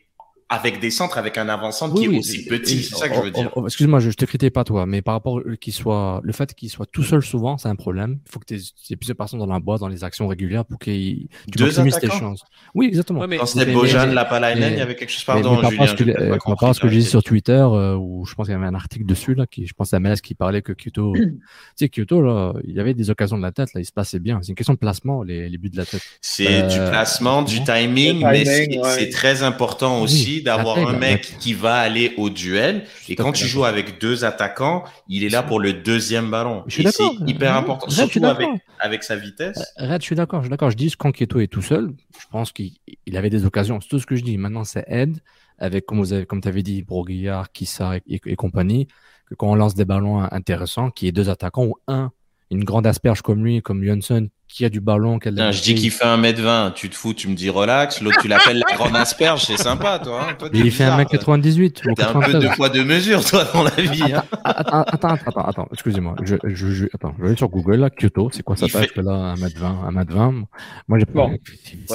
avec 0.47 0.79
des 0.79 0.91
centres, 0.91 1.17
avec 1.17 1.39
un 1.39 1.49
avant-centre 1.49 1.95
qui 1.95 2.05
est 2.05 2.17
aussi 2.19 2.45
petit, 2.45 2.83
c'est 2.83 2.95
ça 2.95 3.09
que 3.09 3.15
je 3.15 3.21
veux 3.21 3.31
dire. 3.31 3.51
Excuse-moi, 3.65 3.99
je, 3.99 4.11
te 4.11 4.25
critique 4.25 4.53
pas 4.53 4.63
toi, 4.63 4.85
mais 4.85 5.01
par 5.01 5.15
rapport 5.15 5.41
qu'il 5.59 5.73
soit, 5.73 6.21
le 6.23 6.33
fait 6.33 6.53
qu'il 6.53 6.69
soit 6.69 6.85
tout 6.85 7.01
seul 7.01 7.23
souvent, 7.23 7.57
c'est 7.57 7.67
un 7.67 7.75
problème. 7.75 8.19
Il 8.27 8.31
faut 8.31 8.39
que 8.39 8.45
tu 8.45 8.55
aies 8.55 8.95
plusieurs 8.95 9.17
personnes 9.17 9.39
dans 9.39 9.47
la 9.47 9.59
boîte, 9.59 9.79
dans 9.79 9.87
les 9.87 10.03
actions 10.03 10.27
régulières 10.27 10.63
pour 10.63 10.77
qu'il 10.77 11.27
tu 11.51 11.63
maximises 11.63 11.97
tes 11.97 12.11
chances. 12.11 12.43
Oui, 12.75 12.85
exactement. 12.85 13.21
Ouais, 13.21 13.27
mais, 13.27 13.37
Quand 13.37 13.47
c'était 13.47 13.71
Bojan, 13.71 14.05
Lapalainen, 14.05 14.73
il 14.73 14.77
y 14.77 14.81
avait 14.81 14.95
quelque 14.95 15.09
chose, 15.09 15.23
pardon, 15.23 15.59
mais, 15.61 15.87
Julien. 15.97 16.13
Que, 16.13 16.37
par 16.37 16.45
rapport 16.45 16.69
à 16.69 16.73
ce 16.75 16.79
que 16.79 16.89
j'ai 16.89 16.99
dit 16.99 17.05
sur 17.05 17.23
Twitter, 17.23 17.53
euh, 17.53 17.95
où 17.95 18.25
je 18.25 18.35
pense 18.35 18.45
qu'il 18.45 18.53
y 18.53 18.55
avait 18.55 18.67
un 18.67 18.75
article 18.75 19.05
dessus, 19.05 19.33
là, 19.33 19.47
qui, 19.47 19.65
je 19.65 19.73
pense 19.73 19.95
à 19.95 19.99
Melas 19.99 20.17
qui 20.17 20.35
parlait 20.35 20.61
que 20.61 20.73
Kyoto, 20.73 21.13
tu 21.15 21.41
sais, 21.75 21.89
Kyoto, 21.89 22.21
là, 22.21 22.53
il 22.65 22.75
y 22.75 22.79
avait 22.79 22.93
des 22.93 23.09
occasions 23.09 23.37
de 23.37 23.41
la 23.41 23.51
tête, 23.51 23.73
là, 23.73 23.81
il 23.81 23.85
se 23.85 23.91
passait 23.91 24.19
bien. 24.19 24.39
C'est 24.43 24.49
une 24.49 24.55
question 24.55 24.73
de 24.73 24.79
placement, 24.79 25.23
les, 25.23 25.49
les 25.49 25.57
buts 25.57 25.71
de 25.71 25.77
la 25.77 25.85
tête. 25.85 26.01
C'est 26.21 26.67
du 26.67 26.77
euh, 26.77 26.91
placement, 26.91 27.41
du 27.41 27.63
timing, 27.63 28.23
mais 28.23 28.45
c'est 28.45 29.09
très 29.09 29.41
important 29.41 30.01
aussi 30.03 30.34
d'avoir 30.41 30.77
un 30.77 30.97
mec 30.97 31.35
qui 31.39 31.53
va 31.53 31.75
aller 31.75 32.13
au 32.17 32.29
duel. 32.29 32.85
Et 33.09 33.15
quand 33.15 33.31
tu 33.31 33.45
joues 33.45 33.65
avec 33.65 33.99
deux 33.99 34.25
attaquants, 34.25 34.83
il 35.07 35.23
est 35.23 35.29
là 35.29 35.43
pour 35.43 35.59
le 35.59 35.73
deuxième 35.73 36.29
ballon. 36.29 36.63
C'est 36.67 36.85
hyper 37.27 37.55
important, 37.55 37.89
surtout 37.89 38.25
avec, 38.25 38.47
avec 38.79 39.03
sa 39.03 39.15
vitesse. 39.15 39.73
Euh, 39.79 39.87
Red, 39.87 40.01
je 40.01 40.05
suis 40.05 40.15
d'accord, 40.15 40.41
je 40.41 40.45
suis 40.45 40.49
d'accord. 40.49 40.71
Je 40.71 40.77
dis 40.77 40.87
est 40.87 41.47
tout 41.47 41.61
seul, 41.61 41.93
je 42.19 42.25
pense 42.31 42.51
qu'il 42.51 42.77
avait 43.13 43.29
des 43.29 43.45
occasions. 43.45 43.79
C'est 43.81 43.89
tout 43.89 43.99
ce 43.99 44.05
que 44.05 44.15
je 44.15 44.23
dis. 44.23 44.37
Maintenant, 44.37 44.63
c'est 44.63 44.85
Ed, 44.87 45.17
avec, 45.57 45.85
comme 45.85 45.99
vous 45.99 46.13
avez, 46.13 46.25
comme 46.25 46.41
tu 46.41 46.47
avais 46.47 46.63
dit, 46.63 46.83
Broguillard, 46.83 47.51
Kissa 47.51 47.97
et, 48.07 48.35
compagnie, 48.35 48.87
que 49.27 49.35
quand 49.35 49.51
on 49.51 49.55
lance 49.55 49.75
des 49.75 49.85
ballons 49.85 50.19
intéressants, 50.31 50.91
qui 50.91 51.07
est 51.07 51.11
deux 51.11 51.29
attaquants 51.29 51.65
ou 51.65 51.75
un, 51.87 52.11
une 52.51 52.63
grande 52.63 52.87
asperge 52.87 53.21
comme 53.21 53.43
lui, 53.43 53.61
comme 53.61 53.83
Johnson, 53.83 54.29
qui 54.55 54.63
a 54.63 54.69
du 54.69 54.79
ballon. 54.79 55.19
je 55.21 55.61
dis 55.61 55.75
qu'il 55.75 55.91
fait 55.91 56.05
1m20, 56.05 56.71
tu 56.75 56.89
te 56.89 56.95
fous, 56.95 57.13
tu 57.13 57.27
me 57.27 57.35
dis 57.35 57.49
relax. 57.49 57.99
L'autre, 57.99 58.19
tu 58.21 58.29
l'appelles 58.29 58.63
la 58.65 58.75
grande 58.77 58.95
asperge, 58.95 59.43
c'est 59.43 59.57
sympa, 59.57 59.99
toi. 59.99 60.29
Hein. 60.29 60.47
il 60.53 60.71
fait 60.71 60.85
1m98. 60.85 61.93
T'es 61.93 62.03
un 62.03 62.21
peu 62.21 62.33
de 62.39 62.47
poids 62.55 62.69
de 62.69 62.81
mesure, 62.81 63.25
toi, 63.25 63.45
dans 63.53 63.63
la 63.63 63.71
vie. 63.71 64.13
Hein. 64.13 64.23
Attends, 64.45 64.83
attends, 64.83 65.17
attends, 65.25 65.45
attends, 65.45 65.67
excusez-moi. 65.73 66.15
Je, 66.23 66.37
je, 66.45 66.85
attends, 66.93 67.13
je 67.17 67.23
vais 67.23 67.27
aller 67.29 67.37
sur 67.37 67.49
Google, 67.49 67.75
là, 67.75 67.89
Kyoto, 67.89 68.29
c'est 68.31 68.43
quoi 68.43 68.55
ça 68.55 68.67
taille 68.67 68.87
fait... 68.87 69.01
là 69.01 69.35
1m20, 69.35 69.91
1m20 69.91 70.43
Moi, 70.87 70.99
j'ai 70.99 71.05
pas. 71.05 71.27
Bon. 71.27 71.37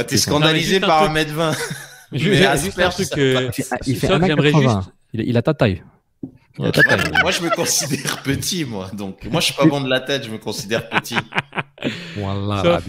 t'es 0.07 0.18
scandalisé 0.18 0.81
par 0.81 1.11
1m20. 1.14 1.57
Je 2.12 2.29
vais 2.29 2.59
juste 2.59 2.79
un 2.79 2.90
truc 2.90 3.09
que. 3.14 3.49
Il 3.87 3.96
fait 3.96 4.09
1m80. 4.09 4.83
Il 5.14 5.37
a 5.38 5.42
ta 5.42 5.55
taille. 5.55 5.83
Moi, 6.59 7.31
je 7.31 7.43
me 7.43 7.55
considère 7.55 8.23
petit, 8.23 8.65
moi. 8.65 8.91
Donc, 8.93 9.25
moi, 9.31 9.41
je 9.41 9.47
suis 9.47 9.55
pas 9.55 9.67
bon 9.67 9.81
de 9.81 9.89
la 9.89 10.01
tête, 10.01 10.25
je 10.25 10.31
me 10.31 10.39
considère 10.39 10.89
petit. 10.89 11.17
voilà. 12.17 12.81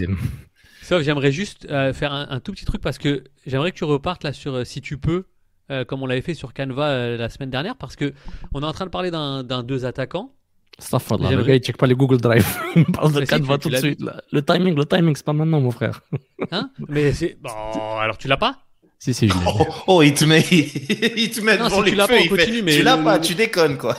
Sauf, 0.81 1.03
j'aimerais 1.03 1.31
juste 1.31 1.67
euh, 1.69 1.93
faire 1.93 2.11
un, 2.13 2.39
tout 2.39 2.51
petit 2.51 2.65
truc 2.65 2.81
parce 2.81 2.97
que 2.97 3.23
j'aimerais 3.45 3.71
que 3.71 3.77
tu 3.77 3.83
repartes 3.83 4.23
là 4.23 4.33
sur, 4.33 4.55
euh, 4.55 4.63
si 4.65 4.81
tu 4.81 4.97
peux, 4.97 5.25
euh, 5.69 5.85
comme 5.85 6.01
on 6.03 6.05
l'avait 6.05 6.21
fait 6.21 6.33
sur 6.33 6.53
Canva 6.53 7.15
la 7.15 7.29
semaine 7.29 7.49
dernière, 7.49 7.77
parce 7.77 7.95
que 7.95 8.13
on 8.53 8.61
est 8.61 8.65
en 8.65 8.73
train 8.73 8.85
de 8.85 8.91
parler 8.91 9.11
d'un 9.11 9.63
deux 9.63 9.85
attaquants. 9.85 10.33
Stafford, 10.79 11.19
le 11.19 11.43
gars, 11.43 11.55
il 11.55 11.61
check 11.61 11.77
pas 11.77 11.85
les 11.85 11.93
Google 11.93 12.17
Drive. 12.17 12.45
il 12.75 12.85
parle 12.85 13.13
de 13.13 13.23
Canva 13.23 13.57
tout 13.57 13.69
de 13.69 13.77
suite. 13.77 14.01
Le 14.31 14.41
timing, 14.43 14.75
le 14.75 14.85
timing, 14.85 15.15
c'est 15.15 15.25
pas 15.25 15.33
maintenant, 15.33 15.61
mon 15.61 15.71
frère. 15.71 16.01
Hein? 16.51 16.71
Mais 16.89 17.13
c'est. 17.13 17.37
Bon, 17.39 17.97
alors 17.97 18.17
tu 18.17 18.27
l'as 18.27 18.37
pas? 18.37 18.57
Si, 19.03 19.15
si, 19.15 19.27
je 19.27 19.33
oh, 19.47 19.65
oh, 19.87 20.01
il 20.03 20.13
te 20.13 20.25
met, 20.25 20.45
il 20.51 21.31
te 21.31 21.41
met 21.41 21.57
non, 21.57 21.65
devant 21.65 21.83
si 21.83 21.89
les 21.89 22.01
feux, 22.01 22.07
pas, 22.07 22.27
continue, 22.37 22.61
mais 22.61 22.77
tu 22.77 22.83
l'as 22.83 22.97
pas, 22.97 23.17
tu 23.17 23.33
déconnes, 23.33 23.79
quoi. 23.79 23.97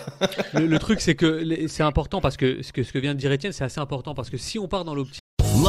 le, 0.54 0.64
le, 0.64 0.78
truc, 0.78 1.00
c'est 1.00 1.16
que 1.16 1.66
c'est 1.66 1.82
important 1.82 2.20
parce 2.20 2.36
que 2.36 2.62
ce, 2.62 2.72
que 2.72 2.84
ce 2.84 2.92
que 2.92 3.00
vient 3.00 3.12
de 3.12 3.18
dire 3.18 3.32
Étienne, 3.32 3.50
c'est 3.50 3.64
assez 3.64 3.80
important 3.80 4.14
parce 4.14 4.30
que 4.30 4.36
si 4.36 4.60
on 4.60 4.68
part 4.68 4.84
dans 4.84 4.94
l'optique. 4.94 5.21